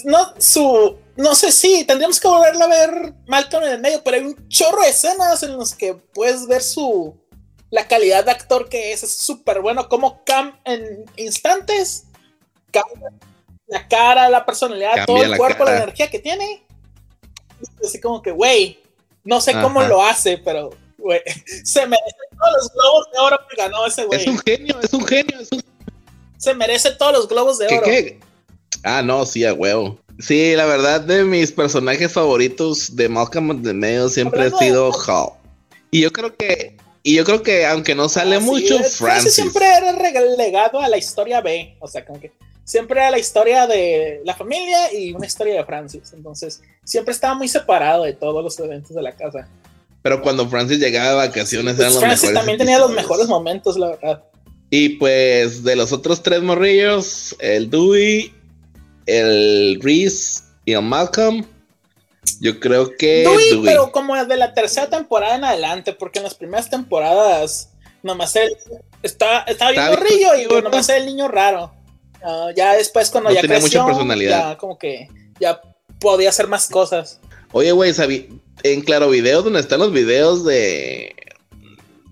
No, 0.06 0.34
su 0.38 0.96
no 1.18 1.36
sé 1.36 1.52
si 1.52 1.84
tendríamos 1.84 2.22
que 2.22 2.28
volverla 2.30 2.64
a 2.64 2.70
ver 2.70 3.14
Malcolm 3.28 3.66
en 3.66 3.74
el 3.74 3.82
medio, 3.82 4.02
pero 4.02 4.16
hay 4.16 4.24
un 4.24 4.48
chorro 4.48 4.82
de 4.82 4.90
escenas 4.90 5.44
en 5.44 5.58
los 5.58 5.76
que 5.76 5.94
puedes 5.94 6.48
ver 6.48 6.64
su 6.64 7.14
la 7.70 7.86
calidad 7.86 8.24
de 8.24 8.32
actor 8.32 8.70
que 8.70 8.94
es, 8.94 9.04
es 9.04 9.14
súper 9.14 9.60
bueno, 9.60 9.90
como 9.90 10.24
Cam 10.24 10.58
en 10.64 11.04
instantes 11.18 12.06
cambia 12.72 13.10
la 13.68 13.88
cara, 13.90 14.30
la 14.30 14.46
personalidad, 14.46 15.06
todo 15.06 15.22
el 15.22 15.36
cuerpo, 15.36 15.66
la 15.66 15.76
energía 15.78 16.10
que 16.10 16.20
tiene. 16.20 16.66
Así 17.84 18.00
como 18.00 18.22
que, 18.22 18.32
güey, 18.32 18.83
no 19.24 19.42
sé 19.42 19.54
cómo 19.54 19.82
lo 19.84 20.04
hace, 20.04 20.38
pero 20.38 20.72
güey, 20.98 21.22
se 21.64 21.86
merece 21.86 22.18
todos 22.38 22.54
los 22.58 22.74
globos 22.74 23.12
de 23.12 23.20
oro 23.20 23.38
que 23.50 23.56
ganó 23.56 23.86
ese 23.86 24.06
güey. 24.06 24.22
Es 24.22 24.28
un 24.28 24.40
genio, 24.40 24.80
es 24.82 24.94
un 24.94 25.06
genio, 25.06 25.38
Se 26.38 26.54
merece 26.54 26.92
todos 26.92 27.14
los 27.14 27.28
globos 27.28 27.58
de 27.60 27.68
oro. 27.68 27.88
Ah, 28.84 29.02
no, 29.02 29.26
sí, 29.26 29.46
a 29.46 29.54
huevo. 29.54 29.98
Sí, 30.20 30.56
la 30.56 30.66
verdad 30.66 31.02
de 31.02 31.24
mis 31.24 31.52
personajes 31.52 32.12
favoritos 32.12 32.96
de 32.96 33.10
Malcolm 33.10 33.62
de 33.62 33.74
medio 33.74 34.10
siempre 34.10 34.44
ha 34.44 34.52
sido 34.52 34.92
Hall. 34.92 35.34
Y 35.90 36.02
yo 36.02 36.12
creo 36.12 36.36
que 36.36 36.78
y 37.04 37.16
yo 37.16 37.26
creo 37.26 37.44
que 37.44 37.66
aunque 37.66 37.96
no 37.96 38.08
sale 38.08 38.40
mucho, 38.40 38.82
Francis. 38.84 39.36
siempre 39.36 39.66
era 39.66 39.92
relegado 39.92 40.80
a 40.80 40.88
la 40.88 40.98
historia 40.98 41.42
B, 41.42 41.76
o 41.80 41.88
sea, 41.88 42.06
como 42.06 42.20
que 42.20 42.32
siempre 42.64 43.00
era 43.00 43.12
la 43.12 43.20
historia 43.20 43.68
de 43.68 44.22
la 44.24 44.36
familia 44.36 44.94
y 44.94 45.12
una 45.12 45.26
historia 45.26 45.56
de 45.56 45.66
Francis, 45.66 46.14
entonces 46.14 46.62
siempre 46.84 47.14
estaba 47.14 47.36
muy 47.36 47.48
separado 47.48 48.04
de 48.04 48.14
todos 48.14 48.44
los 48.44 48.60
eventos 48.60 48.96
de 48.96 49.02
la 49.02 49.12
casa. 49.14 49.48
Pero 50.02 50.22
cuando 50.22 50.48
Francis 50.50 50.80
llegaba 50.80 51.10
de 51.10 51.28
vacaciones 51.28 51.80
eran 51.80 51.94
los 51.94 52.00
Francis 52.00 52.34
también 52.34 52.58
tenía 52.58 52.78
los 52.78 52.92
mejores 52.92 53.28
momentos, 53.28 53.78
la 53.78 53.92
verdad. 53.92 54.24
Y 54.70 54.90
pues 54.90 55.64
de 55.64 55.76
los 55.76 55.94
otros 55.94 56.22
tres 56.22 56.42
morrillos, 56.42 57.36
el 57.40 57.70
Dewey, 57.70 58.34
el 59.06 59.80
Reese 59.82 60.44
y 60.66 60.74
el 60.74 60.82
Malcolm. 60.82 61.46
Yo 62.42 62.60
creo 62.60 62.92
que. 62.98 63.24
Dewey, 63.24 63.62
pero 63.64 63.92
como 63.92 64.16
de 64.26 64.36
la 64.36 64.54
tercera 64.54 64.90
temporada 64.90 65.36
en 65.36 65.46
adelante, 65.46 65.94
porque 65.94 66.20
en 66.20 66.24
las 66.24 66.36
primeras 66.36 66.70
temporadas 66.70 67.70
nomás 68.02 68.36
él 68.36 68.50
está, 69.02 69.44
estaba 69.44 69.72
bien 69.72 69.86
morrillo 69.86 70.36
y 70.36 70.62
nomás 70.64 70.90
era 70.90 70.98
el 70.98 71.06
niño 71.06 71.28
raro. 71.30 71.74
Ah, 72.22 72.50
ya 72.56 72.74
después, 72.74 73.10
cuando 73.10 73.32
ya 73.32 73.42
tenía 73.42 73.60
creció, 73.60 73.84
mucha 73.84 73.94
personalidad. 73.94 74.52
ya 74.52 74.58
como 74.58 74.78
que 74.78 75.08
ya 75.40 75.62
podía 76.04 76.30
hacer 76.30 76.48
más 76.48 76.68
cosas. 76.68 77.20
Oye, 77.54 77.72
güey, 77.72 77.94
en 78.64 78.82
Claro 78.82 79.10
Video, 79.10 79.42
donde 79.42 79.62
están 79.62 79.80
los 79.80 79.92
videos 79.92 80.44
de. 80.44 81.16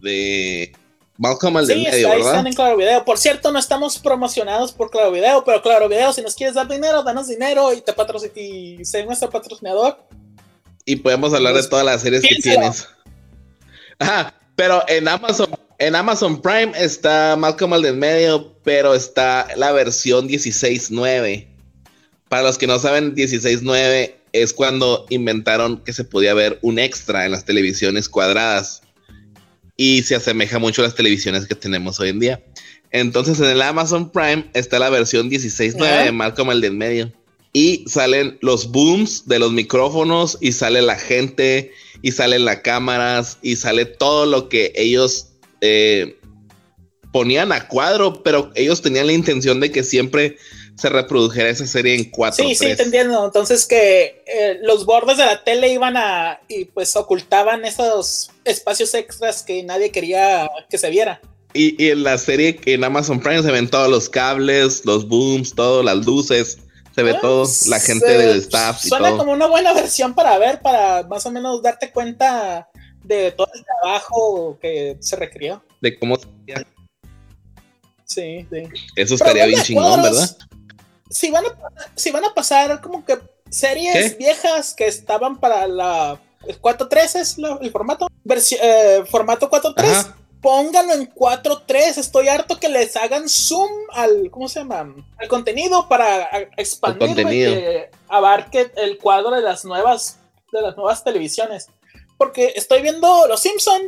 de 0.01 0.71
Malcolm 1.17 1.57
al 1.57 1.67
sí, 1.67 1.83
medio, 1.83 2.09
¿verdad? 2.09 2.27
están 2.27 2.47
en 2.47 2.53
Claro 2.53 2.77
Video. 2.77 3.05
Por 3.05 3.19
cierto, 3.19 3.51
no 3.51 3.59
estamos 3.59 3.99
promocionados 3.99 4.71
por 4.71 4.89
Claro 4.89 5.11
Video, 5.11 5.43
pero 5.43 5.61
Claro 5.61 5.89
Video, 5.89 6.13
si 6.13 6.21
nos 6.21 6.33
quieres 6.33 6.55
dar 6.55 6.67
dinero, 6.67 7.03
danos 7.03 7.27
dinero 7.27 7.73
y 7.73 7.81
te 7.81 7.93
y 8.39 8.83
sé 8.85 9.05
nuestro 9.05 9.29
patrocinador. 9.29 9.99
Y 10.85 10.95
podemos 10.95 11.33
hablar 11.33 11.53
de 11.53 11.67
todas 11.67 11.85
las 11.85 12.01
series 12.01 12.23
que 12.23 12.35
tienes. 12.35 12.87
Ajá, 13.99 14.33
pero 14.55 14.83
en 14.87 15.07
Amazon, 15.07 15.51
en 15.77 15.95
Amazon 15.95 16.41
Prime 16.41 16.71
está 16.75 17.35
Malcolm 17.37 17.73
al 17.73 17.83
del 17.83 17.97
medio, 17.97 18.55
pero 18.63 18.95
está 18.95 19.47
la 19.57 19.71
versión 19.73 20.27
16.9. 20.27 21.50
Para 22.31 22.43
los 22.43 22.57
que 22.57 22.65
no 22.65 22.79
saben, 22.79 23.13
16.9 23.13 24.13
es 24.31 24.53
cuando 24.53 25.05
inventaron 25.09 25.83
que 25.83 25.91
se 25.91 26.05
podía 26.05 26.33
ver 26.33 26.59
un 26.61 26.79
extra 26.79 27.25
en 27.25 27.31
las 27.33 27.43
televisiones 27.43 28.07
cuadradas 28.07 28.83
y 29.75 30.03
se 30.03 30.15
asemeja 30.15 30.57
mucho 30.57 30.81
a 30.81 30.85
las 30.85 30.95
televisiones 30.95 31.45
que 31.45 31.55
tenemos 31.55 31.99
hoy 31.99 32.07
en 32.07 32.19
día. 32.21 32.41
Entonces 32.91 33.37
en 33.41 33.47
el 33.47 33.61
Amazon 33.61 34.09
Prime 34.09 34.49
está 34.53 34.79
la 34.79 34.89
versión 34.89 35.29
16.9 35.29 36.05
de 36.05 36.11
Malcolm 36.13 36.51
el 36.51 36.61
de 36.61 36.67
en 36.67 36.77
medio. 36.77 37.11
Y 37.51 37.83
salen 37.89 38.37
los 38.39 38.71
booms 38.71 39.27
de 39.27 39.37
los 39.37 39.51
micrófonos 39.51 40.37
y 40.39 40.53
sale 40.53 40.81
la 40.81 40.95
gente 40.95 41.73
y 42.01 42.13
salen 42.13 42.45
las 42.45 42.61
cámaras 42.61 43.39
y 43.41 43.57
sale 43.57 43.83
todo 43.83 44.25
lo 44.25 44.47
que 44.47 44.71
ellos 44.77 45.33
eh, 45.59 46.17
ponían 47.11 47.51
a 47.51 47.67
cuadro, 47.67 48.23
pero 48.23 48.51
ellos 48.55 48.81
tenían 48.81 49.07
la 49.07 49.13
intención 49.13 49.59
de 49.59 49.69
que 49.69 49.83
siempre 49.83 50.37
se 50.81 50.89
reprodujera 50.89 51.49
esa 51.49 51.67
serie 51.67 51.93
en 51.93 52.05
cuatro. 52.05 52.43
Sí, 52.43 52.55
sí, 52.55 52.75
te 52.75 52.81
entiendo. 52.81 53.23
Entonces 53.23 53.67
que 53.67 54.23
eh, 54.25 54.57
los 54.63 54.83
bordes 54.87 55.17
de 55.17 55.25
la 55.25 55.43
tele 55.43 55.71
iban 55.71 55.95
a 55.95 56.41
y 56.47 56.65
pues 56.65 56.95
ocultaban 56.95 57.65
esos 57.65 58.31
espacios 58.45 58.91
extras 58.95 59.43
que 59.43 59.61
nadie 59.61 59.91
quería 59.91 60.49
que 60.71 60.79
se 60.79 60.89
viera. 60.89 61.21
Y, 61.53 61.89
en 61.89 62.03
la 62.03 62.17
serie 62.17 62.59
en 62.65 62.83
Amazon 62.83 63.19
Prime 63.19 63.43
se 63.43 63.51
ven 63.51 63.69
todos 63.69 63.91
los 63.91 64.09
cables, 64.09 64.83
los 64.83 65.07
booms, 65.07 65.53
todo, 65.53 65.83
las 65.83 66.03
luces, 66.03 66.57
se 66.95 67.03
ve 67.03 67.13
todo, 67.21 67.47
la 67.67 67.79
gente 67.79 68.17
del 68.17 68.39
staff. 68.39 68.81
suena 68.81 69.11
como 69.11 69.33
una 69.33 69.45
buena 69.45 69.73
versión 69.73 70.15
para 70.15 70.39
ver, 70.39 70.61
para 70.61 71.03
más 71.03 71.23
o 71.27 71.31
menos 71.31 71.61
darte 71.61 71.91
cuenta 71.91 72.69
de 73.03 73.31
todo 73.33 73.49
el 73.53 73.63
trabajo 73.63 74.57
que 74.59 74.97
se 74.99 75.15
recrió. 75.15 75.63
De 75.79 75.99
cómo 75.99 76.17
Sí, 78.05 78.45
sí. 78.51 78.63
Eso 78.95 79.15
estaría 79.15 79.45
bien 79.45 79.61
chingón, 79.61 80.01
¿verdad? 80.01 80.37
Si 81.11 81.29
van 81.29 81.45
a, 81.45 81.49
si 81.95 82.09
van 82.11 82.25
a 82.25 82.33
pasar 82.33 82.81
como 82.81 83.05
que 83.05 83.19
series 83.49 84.17
viejas 84.17 84.73
que 84.73 84.87
estaban 84.87 85.39
para 85.39 85.67
la 85.67 86.19
4.3 86.43 87.19
es 87.19 87.37
el 87.37 87.71
formato, 87.71 88.07
eh, 88.27 89.03
formato 89.07 89.49
4.3, 89.49 90.13
pónganlo 90.41 90.93
en 90.93 91.13
4.3. 91.13 91.97
Estoy 91.97 92.29
harto 92.29 92.59
que 92.59 92.69
les 92.69 92.95
hagan 92.95 93.29
zoom 93.29 93.69
al, 93.91 94.31
¿cómo 94.31 94.49
se 94.49 94.59
llama? 94.59 94.95
Al 95.17 95.27
contenido 95.27 95.87
para 95.87 96.29
expandir 96.57 97.19
y 97.19 97.23
que 97.23 97.91
abarque 98.07 98.71
el 98.77 98.97
cuadro 98.97 99.31
de 99.31 99.41
las 99.41 99.65
nuevas 99.65 100.17
de 100.51 100.61
las 100.61 100.75
nuevas 100.75 101.03
televisiones. 101.03 101.69
Porque 102.17 102.53
estoy 102.55 102.81
viendo 102.81 103.27
Los 103.27 103.41
Simpson 103.41 103.81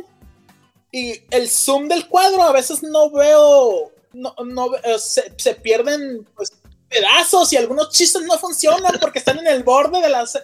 y 0.90 1.22
el 1.30 1.48
zoom 1.48 1.88
del 1.88 2.08
cuadro 2.08 2.42
a 2.42 2.52
veces 2.52 2.82
no 2.82 3.10
veo, 3.10 3.92
no, 4.12 4.34
no 4.44 4.76
eh, 4.76 4.98
se, 4.98 5.54
pierden 5.56 6.26
pues, 6.36 6.52
pedazos 6.94 7.52
y 7.52 7.56
algunos 7.56 7.90
chistes 7.90 8.22
no 8.22 8.38
funcionan 8.38 8.98
porque 9.00 9.18
están 9.18 9.38
en 9.38 9.46
el 9.46 9.62
borde 9.62 10.00
de 10.00 10.08
las 10.08 10.38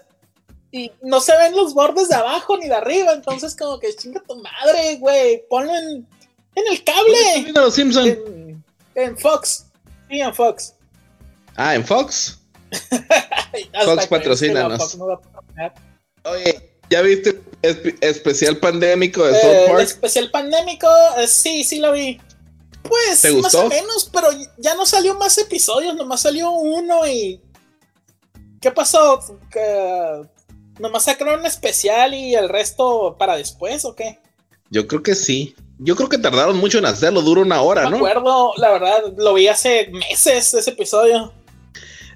y 0.72 0.92
no 1.02 1.20
se 1.20 1.36
ven 1.36 1.56
los 1.56 1.74
bordes 1.74 2.08
de 2.08 2.14
abajo 2.14 2.56
ni 2.56 2.68
de 2.68 2.74
arriba, 2.74 3.12
entonces 3.12 3.56
como 3.56 3.80
que 3.80 3.94
chinga 3.94 4.22
tu 4.22 4.36
madre, 4.36 4.96
güey, 4.98 5.42
ponlo 5.48 5.74
en, 5.74 6.06
en 6.54 6.64
el 6.70 6.84
cable. 6.84 7.52
Los 7.52 7.74
Simpson? 7.74 8.06
En, 8.06 8.64
en 8.94 9.18
Fox. 9.18 9.66
Sí, 10.08 10.20
en 10.20 10.34
Fox. 10.34 10.74
Ah, 11.56 11.74
en 11.74 11.84
Fox. 11.84 12.38
Fox 13.84 14.06
patrocínanos. 14.06 14.96
Oye, 16.24 16.70
¿ya 16.88 17.02
viste 17.02 17.40
especial 17.62 18.56
pandémico 18.58 19.24
de 19.24 19.32
South 19.32 19.78
eh, 19.78 19.82
especial 19.82 20.30
pandémico, 20.30 20.88
eh, 21.18 21.26
sí, 21.26 21.64
sí 21.64 21.78
lo 21.78 21.92
vi. 21.92 22.20
Pues 22.82 23.24
más 23.42 23.54
o 23.54 23.68
menos, 23.68 24.10
pero 24.12 24.28
ya 24.58 24.74
no 24.74 24.86
salió 24.86 25.14
más 25.14 25.36
episodios, 25.38 25.94
nomás 25.94 26.22
salió 26.22 26.50
uno 26.50 27.06
y. 27.06 27.40
¿Qué 28.60 28.70
pasó? 28.70 29.20
¿Que 29.50 30.28
¿Nomás 30.80 31.04
sacaron 31.04 31.40
un 31.40 31.46
especial 31.46 32.14
y 32.14 32.34
el 32.34 32.48
resto 32.48 33.16
para 33.18 33.36
después 33.36 33.84
o 33.84 33.94
qué? 33.94 34.18
Yo 34.70 34.86
creo 34.86 35.02
que 35.02 35.14
sí. 35.14 35.54
Yo 35.78 35.94
creo 35.94 36.08
que 36.08 36.18
tardaron 36.18 36.56
mucho 36.56 36.78
en 36.78 36.86
hacerlo, 36.86 37.20
duró 37.20 37.42
una 37.42 37.60
hora, 37.60 37.84
¿no? 37.84 37.90
Me 37.90 37.96
acuerdo, 37.96 38.52
la 38.56 38.70
verdad, 38.70 38.98
lo 39.16 39.34
vi 39.34 39.48
hace 39.48 39.90
meses 39.92 40.54
ese 40.54 40.70
episodio. 40.70 41.32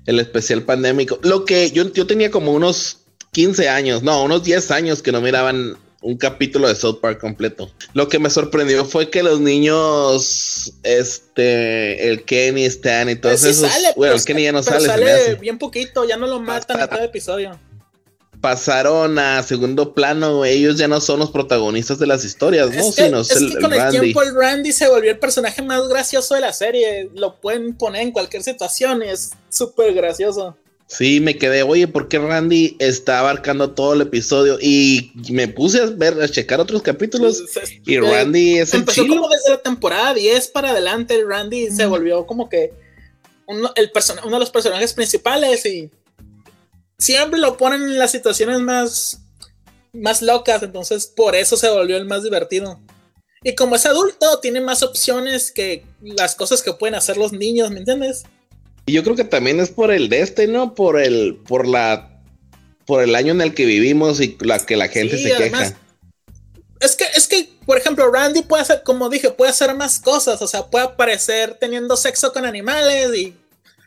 El 0.07 0.19
especial 0.19 0.63
pandémico. 0.63 1.19
Lo 1.23 1.45
que 1.45 1.71
yo, 1.71 1.91
yo 1.93 2.07
tenía 2.07 2.31
como 2.31 2.53
unos 2.53 3.01
15 3.33 3.69
años, 3.69 4.03
no, 4.03 4.23
unos 4.23 4.45
10 4.45 4.71
años 4.71 5.03
que 5.03 5.13
no 5.13 5.21
miraban 5.21 5.77
un 6.05 6.19
capítulo 6.19 6.69
de 6.69 6.75
South 6.75 7.01
Park 7.01 7.19
completo. 7.19 7.71
Lo 7.95 8.09
que 8.09 8.19
me 8.19 8.29
sorprendió 8.29 8.85
fue 8.85 9.09
que 9.09 9.23
los 9.23 9.41
niños, 9.41 10.75
este, 10.83 12.11
el 12.11 12.25
Kenny, 12.25 12.67
Stan 12.67 13.09
y 13.09 13.17
todos 13.17 13.41
pues 13.41 13.57
esos. 13.57 13.71
bueno, 13.97 14.15
el 14.15 14.23
Kenny 14.23 14.45
ya 14.45 14.53
no 14.53 14.63
sale. 14.63 14.87
Sale 14.87 15.35
bien 15.37 15.59
poquito, 15.59 16.07
ya 16.07 16.19
no 16.19 16.27
lo 16.27 16.41
matan 16.41 16.81
en 16.81 16.87
cada 16.87 17.05
episodio 17.05 17.59
pasaron 18.41 19.19
a 19.19 19.43
segundo 19.43 19.95
plano, 19.95 20.45
ellos 20.45 20.77
ya 20.77 20.87
no 20.87 21.01
son 21.01 21.21
los 21.21 21.31
protagonistas 21.31 21.99
de 21.99 22.07
las 22.07 22.27
historias, 22.27 22.69
¿no? 22.69 22.91
Es 22.91 22.95
que, 22.95 23.07
es 23.07 23.55
que 23.55 23.59
con 23.59 23.73
el 23.73 23.89
tiempo 23.89 24.21
el 24.21 24.35
Randy 24.35 24.71
se 24.71 24.87
volvió 24.87 25.13
el 25.13 25.19
personaje 25.19 25.63
más 25.63 25.89
gracioso 25.89 26.35
de 26.35 26.43
la 26.43 26.53
serie. 26.53 27.09
Lo 27.15 27.41
pueden 27.41 27.75
poner 27.75 28.03
en 28.03 28.13
cualquier 28.13 28.43
situación 28.43 29.03
y 29.03 29.09
es 29.09 29.31
súper 29.49 29.95
gracioso. 29.95 30.59
Sí, 30.87 31.19
me 31.19 31.39
quedé, 31.39 31.63
oye, 31.63 31.89
¿por 31.89 32.09
qué 32.09 32.19
Randy 32.19 32.77
está 32.79 33.21
abarcando 33.21 33.71
todo 33.73 33.95
el 33.95 34.03
episodio? 34.03 34.59
Y 34.61 35.13
me 35.31 35.49
puse 35.49 35.81
a 35.81 35.87
ver, 35.87 36.21
a 36.23 36.29
checar 36.29 36.61
otros 36.61 36.83
capítulos. 36.83 37.43
y 37.87 37.99
Randy 37.99 38.59
es 38.59 38.75
el 38.75 38.81
Empezó 38.81 39.07
como 39.07 39.29
desde 39.29 39.51
la 39.51 39.63
temporada 39.63 40.15
10 40.15 40.49
para 40.49 40.71
adelante, 40.71 41.15
el 41.15 41.27
Randy 41.27 41.71
se 41.71 41.87
volvió 41.87 42.27
como 42.27 42.49
que 42.49 42.73
uno, 43.47 43.73
el 43.77 43.91
uno 44.25 44.37
de 44.37 44.41
los 44.41 44.51
personajes 44.51 44.93
principales 44.93 45.65
y 45.67 45.91
siempre 46.99 47.41
lo 47.41 47.57
ponen 47.57 47.83
en 47.83 47.99
las 47.99 48.11
situaciones 48.11 48.61
más, 48.61 49.21
más 49.93 50.23
locas, 50.23 50.63
entonces 50.63 51.07
por 51.07 51.35
eso 51.35 51.57
se 51.57 51.69
volvió 51.69 51.97
el 51.97 52.05
más 52.05 52.23
divertido. 52.23 52.79
Y 53.43 53.55
como 53.55 53.77
es 53.77 53.85
adulto, 53.85 54.41
tiene 54.41 54.61
más 54.61 54.83
opciones 54.83 55.51
que 55.51 55.85
las 56.01 56.35
cosas 56.35 56.63
que 56.63 56.73
pueden 56.73 56.95
hacer 56.95 57.17
los 57.17 57.33
niños, 57.33 57.71
¿me 57.71 57.81
entiendes? 57.81 58.25
Y 58.87 58.93
yo 58.93 59.03
creo 59.03 59.17
que 59.17 59.25
también 59.25 59.61
es 59.61 59.71
por 59.71 59.93
el 59.93 60.09
de 60.09 60.21
este, 60.21 60.47
¿no? 60.47 60.75
Por 60.75 61.01
el, 61.01 61.37
por 61.47 61.67
la, 61.67 62.21
por 62.87 63.03
el 63.03 63.15
año 63.15 63.33
en 63.33 63.41
el 63.41 63.55
que 63.55 63.65
vivimos 63.65 64.21
y 64.21 64.37
la 64.41 64.59
que 64.59 64.77
la 64.77 64.89
gente 64.89 65.17
se 65.17 65.35
queja. 65.35 65.75
Es 66.81 66.97
que, 66.97 67.05
es 67.17 67.27
que, 67.27 67.49
por 67.65 67.79
ejemplo, 67.79 68.11
Randy 68.11 68.43
puede 68.43 68.63
hacer, 68.63 68.83
como 68.85 69.09
dije, 69.09 69.31
puede 69.31 69.51
hacer 69.51 69.75
más 69.75 70.01
cosas. 70.01 70.43
O 70.43 70.47
sea, 70.47 70.67
puede 70.67 70.85
aparecer 70.85 71.55
teniendo 71.55 71.97
sexo 71.97 72.33
con 72.33 72.45
animales 72.45 73.17
y 73.17 73.35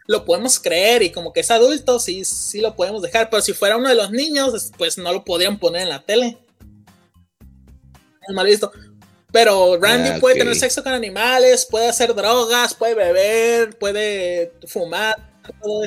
lo 0.08 0.26
podemos 0.26 0.60
creer 0.60 1.04
y 1.04 1.12
como 1.12 1.34
que 1.34 1.42
es 1.42 1.52
adulto, 1.52 2.00
sí, 2.00 2.24
sí 2.24 2.62
lo 2.62 2.76
podemos 2.76 3.02
dejar, 3.02 3.30
pero 3.30 3.42
si 3.42 3.52
fuera 3.52 3.76
uno 3.76 3.90
de 3.90 3.96
los 3.96 4.10
niños, 4.10 4.72
pues 4.78 4.98
no 4.98 5.12
lo 5.12 5.26
podrían 5.26 5.60
poner 5.60 5.84
en 5.84 5.90
la 5.90 6.02
tele. 6.02 6.38
Es 8.28 8.34
mal 8.34 8.48
visto. 8.48 8.72
Pero 9.38 9.80
Randy 9.80 10.10
ah, 10.10 10.18
puede 10.20 10.40
tener 10.40 10.56
sexo 10.56 10.82
con 10.82 10.94
animales, 10.94 11.68
puede 11.70 11.88
hacer 11.88 12.16
drogas, 12.16 12.74
puede 12.74 12.96
beber, 12.96 13.78
puede 13.78 14.52
fumar, 14.66 15.16
todo 15.62 15.84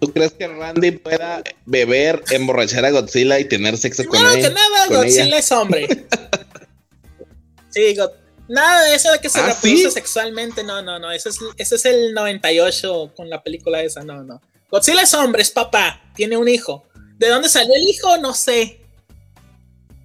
¿Tú 0.00 0.12
crees 0.12 0.32
que 0.32 0.48
Randy 0.48 0.90
pueda 0.90 1.44
beber, 1.64 2.24
emborrachar 2.30 2.84
a 2.86 2.90
Godzilla 2.90 3.38
y 3.38 3.44
tener 3.44 3.78
sexo 3.78 4.04
con 4.04 4.18
él? 4.18 4.24
No, 4.24 4.32
que 4.34 4.50
nada, 4.50 4.86
Godzilla 4.88 5.38
es 5.38 5.52
hombre. 5.52 5.86
sí, 7.70 7.96
Nada 8.48 8.82
de 8.82 8.94
eso 8.96 9.12
de 9.12 9.20
que 9.20 9.28
se 9.28 9.38
¿Ah, 9.38 9.46
reproduce 9.46 9.92
sexualmente, 9.92 10.64
no, 10.64 10.82
no, 10.82 10.98
no. 10.98 11.12
Ese 11.12 11.28
es, 11.28 11.38
ese 11.56 11.76
es 11.76 11.84
el 11.84 12.14
98 12.14 13.12
con 13.14 13.30
la 13.30 13.44
película 13.44 13.80
esa, 13.80 14.02
no, 14.02 14.24
no. 14.24 14.42
Godzilla 14.72 15.02
es 15.02 15.14
hombre, 15.14 15.42
es 15.42 15.52
papá, 15.52 16.02
tiene 16.16 16.36
un 16.36 16.48
hijo. 16.48 16.84
¿De 17.16 17.28
dónde 17.28 17.48
salió 17.48 17.76
el 17.76 17.82
hijo? 17.82 18.18
No 18.18 18.34
sé. 18.34 18.85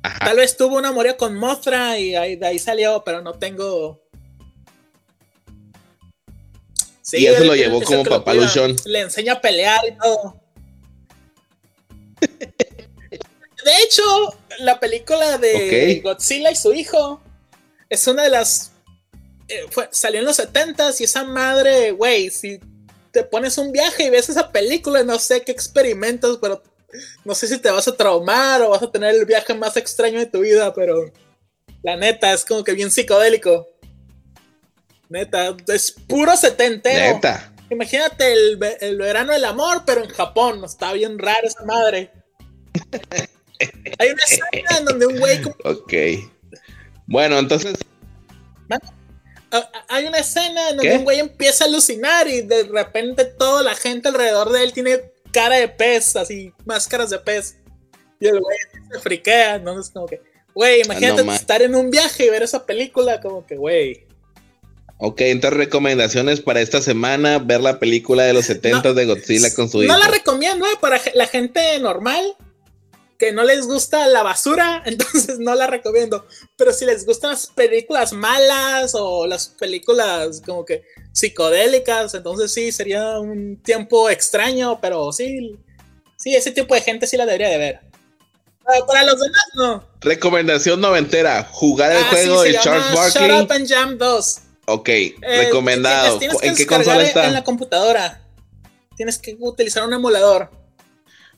Tal 0.02 0.38
vez 0.38 0.58
tuvo 0.58 0.78
un 0.78 0.86
amorío 0.86 1.16
con 1.18 1.36
Mothra 1.36 2.00
y 2.00 2.16
ahí, 2.16 2.36
de 2.36 2.48
ahí 2.48 2.60
salió, 2.60 3.04
pero 3.04 3.22
no 3.22 3.34
tengo. 3.34 4.02
Sí, 7.02 7.18
y 7.18 7.28
eso 7.28 7.44
lo 7.44 7.56
llevó 7.56 7.82
como 7.82 8.04
papá 8.04 8.34
Luchón. 8.34 8.76
Le 8.86 9.02
enseña 9.02 9.34
a 9.34 9.42
pelear 9.42 9.82
y 9.88 9.98
todo. 9.98 10.42
de 12.20 13.84
hecho, 13.84 14.04
la 14.60 14.80
película 14.80 15.38
de 15.38 16.02
Godzilla 16.04 16.52
y 16.52 16.56
su 16.56 16.74
hijo 16.74 17.22
es 17.90 18.08
una 18.08 18.24
de 18.24 18.30
las. 18.30 18.72
Eh, 19.48 19.66
salió 19.92 20.22
en 20.22 20.26
los 20.26 20.38
70 20.38 20.92
y 21.00 21.04
esa 21.04 21.24
madre, 21.26 21.92
güey, 21.92 22.30
si 22.30 22.60
te 23.12 23.24
pones 23.24 23.58
un 23.58 23.72
viaje 23.72 24.06
y 24.06 24.10
ves 24.10 24.30
esa 24.30 24.52
película, 24.52 25.04
no 25.04 25.20
sé 25.20 25.44
qué 25.44 25.52
experimentas, 25.52 26.38
pero 26.42 26.64
no 27.24 27.36
sé 27.36 27.48
si 27.48 27.58
te 27.58 27.72
vas 27.72 27.88
a 27.88 27.96
traumar 27.96 28.62
o 28.62 28.70
vas 28.70 28.84
a 28.84 28.92
tener 28.92 29.16
el 29.16 29.26
viaje 29.26 29.54
más 29.54 29.78
extraño 29.78 30.20
de 30.20 30.26
tu 30.26 30.40
vida, 30.40 30.74
pero 30.74 31.12
la 31.84 31.96
neta 31.98 32.34
es 32.34 32.46
como 32.46 32.64
que 32.64 32.74
bien 32.74 32.92
psicodélico. 32.92 33.68
Neta, 35.10 35.56
es 35.68 35.92
puro 35.92 36.36
setentero. 36.38 37.16
Neta. 37.16 37.54
Imagínate 37.70 38.34
el, 38.34 38.60
el 38.82 38.98
verano 38.98 39.34
del 39.34 39.46
amor, 39.46 39.84
pero 39.86 40.04
en 40.04 40.10
Japón. 40.10 40.64
Está 40.64 40.94
bien 40.94 41.18
raro 41.18 41.48
esa 41.48 41.64
madre. 41.66 42.12
Hay 44.00 44.10
una 44.10 44.24
escena 44.24 44.78
en 44.78 44.86
donde 44.86 45.06
un 45.06 45.20
güey. 45.20 45.42
Ok. 45.64 45.94
Bueno, 47.08 47.40
entonces. 47.40 47.76
Hay 49.90 50.06
una 50.06 50.20
escena 50.20 50.70
en 50.70 50.78
donde 50.78 50.98
un 50.98 51.04
güey 51.04 51.20
empieza 51.20 51.66
a 51.66 51.68
alucinar 51.68 52.28
y 52.28 52.42
de 52.42 52.64
repente 52.64 53.26
toda 53.26 53.64
la 53.64 53.76
gente 53.76 54.08
alrededor 54.08 54.50
de 54.52 54.64
él 54.64 54.72
tiene 54.72 55.12
cara 55.32 55.58
de 55.58 55.68
pez, 55.68 56.16
así, 56.16 56.54
máscaras 56.66 57.10
de 57.10 57.20
pez. 57.20 57.58
Y 58.20 58.28
el 58.28 58.40
güey 58.40 58.58
se 58.92 59.00
friquea, 59.00 59.56
entonces 59.56 59.92
como 59.92 60.06
que, 60.06 60.22
güey, 60.54 60.82
imagínate 60.82 61.22
estar 61.34 61.62
en 61.62 61.76
un 61.76 61.90
viaje 61.90 62.26
y 62.26 62.30
ver 62.30 62.44
esa 62.44 62.66
película, 62.66 63.20
como 63.20 63.46
que, 63.46 63.56
güey. 63.56 64.06
Ok, 64.98 65.22
entonces 65.22 65.58
recomendaciones 65.58 66.42
para 66.42 66.62
esta 66.62 66.80
semana, 66.80 67.40
ver 67.40 67.62
la 67.62 67.80
película 67.80 68.24
de 68.24 68.34
los 68.34 68.46
70 68.46 68.94
de 68.94 69.06
Godzilla 69.08 69.52
con 69.56 69.68
su 69.68 69.82
hijo. 69.82 69.92
No 69.92 69.98
la 69.98 70.08
recomiendo, 70.08 70.66
eh, 70.68 70.78
para 70.80 71.02
la 71.16 71.26
gente 71.26 71.80
normal 71.80 72.36
que 73.22 73.32
no 73.32 73.44
les 73.44 73.68
gusta 73.68 74.08
la 74.08 74.24
basura, 74.24 74.82
entonces 74.88 75.38
no 75.38 75.54
la 75.54 75.68
recomiendo. 75.68 76.26
Pero 76.58 76.74
si 76.74 76.86
les 76.86 77.06
gustan 77.06 77.30
las 77.30 77.46
películas 77.46 78.14
malas 78.14 78.96
o 78.96 79.28
las 79.28 79.50
películas 79.50 80.42
como 80.44 80.66
que 80.66 80.84
psicodélicas, 81.12 82.16
entonces 82.16 82.52
sí, 82.52 82.72
sería 82.72 83.20
un 83.20 83.62
tiempo 83.62 84.10
extraño, 84.10 84.82
pero 84.82 85.12
sí, 85.12 85.56
sí, 86.18 86.36
ese 86.36 86.50
tipo 86.50 86.74
de 86.74 86.82
gente 86.82 87.06
sí 87.06 87.16
la 87.16 87.28
debería 87.28 87.50
de 87.50 87.58
ver. 87.60 87.80
Para, 88.88 89.04
los 89.04 89.20
demás, 89.20 89.46
no. 89.54 89.88
Recomendación 90.02 90.82
noventera, 90.82 91.48
jugar 91.52 91.92
el 91.92 92.04
ah, 92.04 92.08
juego 92.10 92.42
de 92.42 92.58
Charles 92.60 92.96
Barkley. 92.96 93.30
Shut 93.30 93.44
Up 93.44 93.52
and 93.52 93.68
Jam 93.68 93.98
2. 94.00 94.38
Ok, 94.66 94.90
eh, 94.90 95.14
recomendado. 95.22 96.20
¿En 96.42 96.56
qué 96.56 96.66
consola 96.66 97.04
está? 97.04 97.28
En 97.28 97.34
la 97.34 97.44
computadora. 97.44 98.28
Tienes 98.96 99.20
que 99.20 99.36
utilizar 99.40 99.84
un 99.84 99.94
emulador. 99.94 100.50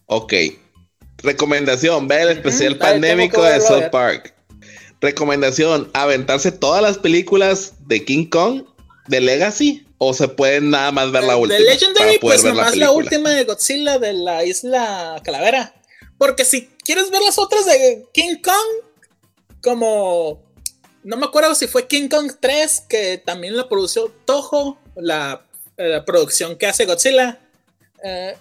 Ok, 0.06 0.34
Recomendación, 1.24 2.08
ve 2.08 2.22
el 2.22 2.30
especial 2.30 2.78
pandémico 2.78 3.42
de 3.42 3.62
South 3.62 3.90
Park. 3.92 4.34
Recomendación, 5.00 5.90
aventarse 5.94 6.52
todas 6.52 6.82
las 6.82 6.98
películas 6.98 7.74
de 7.88 8.04
King 8.04 8.26
Kong, 8.26 8.66
de 9.08 9.22
Legacy, 9.22 9.86
o 9.98 10.14
se 10.14 10.28
pueden 10.28 10.70
nada 10.70 10.92
más 10.92 11.12
ver 11.12 11.24
la 11.24 11.38
última. 11.38 11.60
De 11.60 11.66
Legendary, 11.66 12.20
pues 12.20 12.44
nada 12.44 12.56
más 12.56 12.76
la, 12.76 12.92
última 12.92 13.30
de 13.30 13.46
Godzilla 13.46 14.00
de 14.00 14.14
la 14.14 14.44
isla 14.44 15.22
Calavera. 15.24 15.74
Porque 16.18 16.44
si 16.46 16.68
quieres 16.84 17.10
ver 17.10 17.22
las 17.22 17.38
otras 17.38 17.66
de 17.66 18.06
King 18.14 18.36
Kong, 18.44 18.86
como 19.62 20.44
no 21.04 21.18
me 21.18 21.26
acuerdo 21.26 21.56
si 21.56 21.68
fue 21.68 21.88
King 21.88 22.10
Kong 22.10 22.34
3, 22.40 22.84
que 22.88 23.18
también 23.18 23.56
la 23.56 23.70
produció 23.70 24.12
Toho, 24.26 24.78
la, 24.96 25.46
producción 26.06 26.58
que 26.58 26.68
hace 26.68 26.86
Godzilla. 26.86 27.40
Eh, 28.04 28.36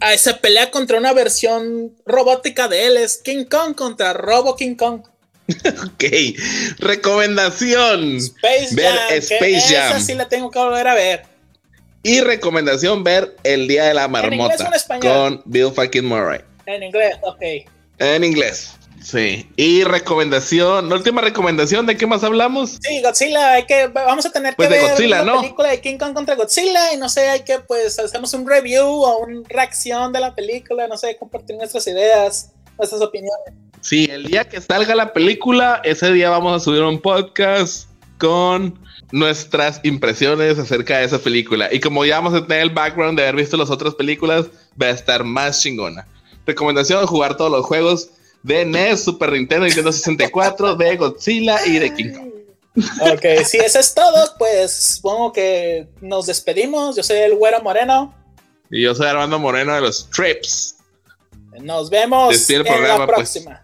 Ah, 0.00 0.16
se 0.16 0.34
pelea 0.34 0.70
contra 0.70 0.98
una 0.98 1.12
versión 1.12 1.94
robótica 2.04 2.68
de 2.68 2.86
él. 2.86 2.96
Es 2.96 3.18
King 3.18 3.44
Kong 3.44 3.74
contra 3.74 4.12
Robo 4.12 4.56
King 4.56 4.74
Kong. 4.74 5.02
ok. 5.48 6.04
Recomendación. 6.78 8.16
Space 8.16 8.74
ver 8.74 8.94
Space 9.10 9.60
Jam. 9.60 9.96
Esa 9.96 10.00
sí 10.00 10.14
la 10.14 10.28
tengo 10.28 10.50
que 10.50 10.58
volver 10.58 10.88
a 10.88 10.94
ver. 10.94 11.22
Y 12.02 12.20
recomendación 12.20 13.02
ver 13.02 13.34
El 13.44 13.66
Día 13.66 13.84
de 13.84 13.94
la 13.94 14.08
Marmota 14.08 14.70
con 15.00 15.42
Bill 15.46 15.72
fucking 15.72 16.04
Murray. 16.04 16.40
En 16.66 16.82
inglés, 16.82 17.16
ok. 17.22 17.42
En 17.98 18.24
inglés. 18.24 18.72
Sí. 19.04 19.46
Y 19.56 19.84
recomendación, 19.84 20.88
la 20.88 20.96
última 20.96 21.20
recomendación, 21.20 21.84
¿de 21.84 21.94
qué 21.94 22.06
más 22.06 22.24
hablamos? 22.24 22.78
Sí, 22.80 23.02
Godzilla, 23.02 23.52
hay 23.52 23.66
que, 23.66 23.88
vamos 23.88 24.24
a 24.24 24.32
tener 24.32 24.56
pues 24.56 24.66
que 24.66 24.74
ver 24.76 24.90
Godzilla, 24.90 25.22
la 25.22 25.40
película 25.42 25.68
de 25.68 25.80
King 25.82 25.98
Kong 25.98 26.14
contra 26.14 26.34
Godzilla 26.36 26.94
y 26.94 26.96
no 26.96 27.10
sé, 27.10 27.28
hay 27.28 27.44
que 27.44 27.58
pues 27.58 27.98
hacemos 27.98 28.32
un 28.32 28.48
review 28.48 28.86
o 28.86 29.18
una 29.18 29.42
reacción 29.46 30.10
de 30.10 30.20
la 30.20 30.34
película, 30.34 30.88
no 30.88 30.96
sé, 30.96 31.18
compartir 31.18 31.54
nuestras 31.56 31.86
ideas, 31.86 32.52
nuestras 32.78 33.02
opiniones. 33.02 33.52
Sí, 33.82 34.08
el 34.10 34.24
día 34.24 34.48
que 34.48 34.58
salga 34.62 34.94
la 34.94 35.12
película, 35.12 35.82
ese 35.84 36.10
día 36.10 36.30
vamos 36.30 36.56
a 36.56 36.64
subir 36.64 36.80
un 36.80 36.98
podcast 36.98 37.90
con 38.16 38.78
nuestras 39.12 39.80
impresiones 39.82 40.58
acerca 40.58 40.96
de 40.96 41.04
esa 41.04 41.18
película. 41.18 41.68
Y 41.70 41.78
como 41.78 42.06
ya 42.06 42.20
vamos 42.20 42.32
a 42.32 42.46
tener 42.46 42.62
el 42.62 42.70
background 42.70 43.18
de 43.18 43.24
haber 43.24 43.36
visto 43.36 43.58
las 43.58 43.68
otras 43.68 43.94
películas, 43.94 44.46
va 44.80 44.86
a 44.86 44.90
estar 44.90 45.24
más 45.24 45.60
chingona. 45.60 46.06
Recomendación, 46.46 47.06
jugar 47.06 47.36
todos 47.36 47.50
los 47.50 47.66
juegos 47.66 48.08
de 48.44 48.64
NES, 48.64 49.04
Super 49.04 49.32
Nintendo, 49.32 49.64
Nintendo 49.64 49.90
64, 49.90 50.76
de 50.76 50.96
Godzilla 50.96 51.66
y 51.66 51.78
de 51.78 51.94
King 51.94 52.12
Kong. 52.12 52.30
Ok, 53.00 53.44
si 53.44 53.58
eso 53.58 53.78
es 53.78 53.94
todo, 53.94 54.34
pues 54.38 54.72
supongo 54.72 55.32
que 55.32 55.88
nos 56.00 56.26
despedimos. 56.26 56.94
Yo 56.94 57.02
soy 57.02 57.18
el 57.18 57.36
Güero 57.36 57.62
Moreno. 57.62 58.14
Y 58.70 58.82
yo 58.82 58.94
soy 58.94 59.06
Armando 59.06 59.38
Moreno 59.38 59.74
de 59.74 59.80
los 59.80 60.10
Trips. 60.10 60.76
Nos 61.60 61.88
vemos 61.88 62.50
en 62.50 62.64
la 62.64 62.96
pues. 62.96 63.08
próxima. 63.08 63.63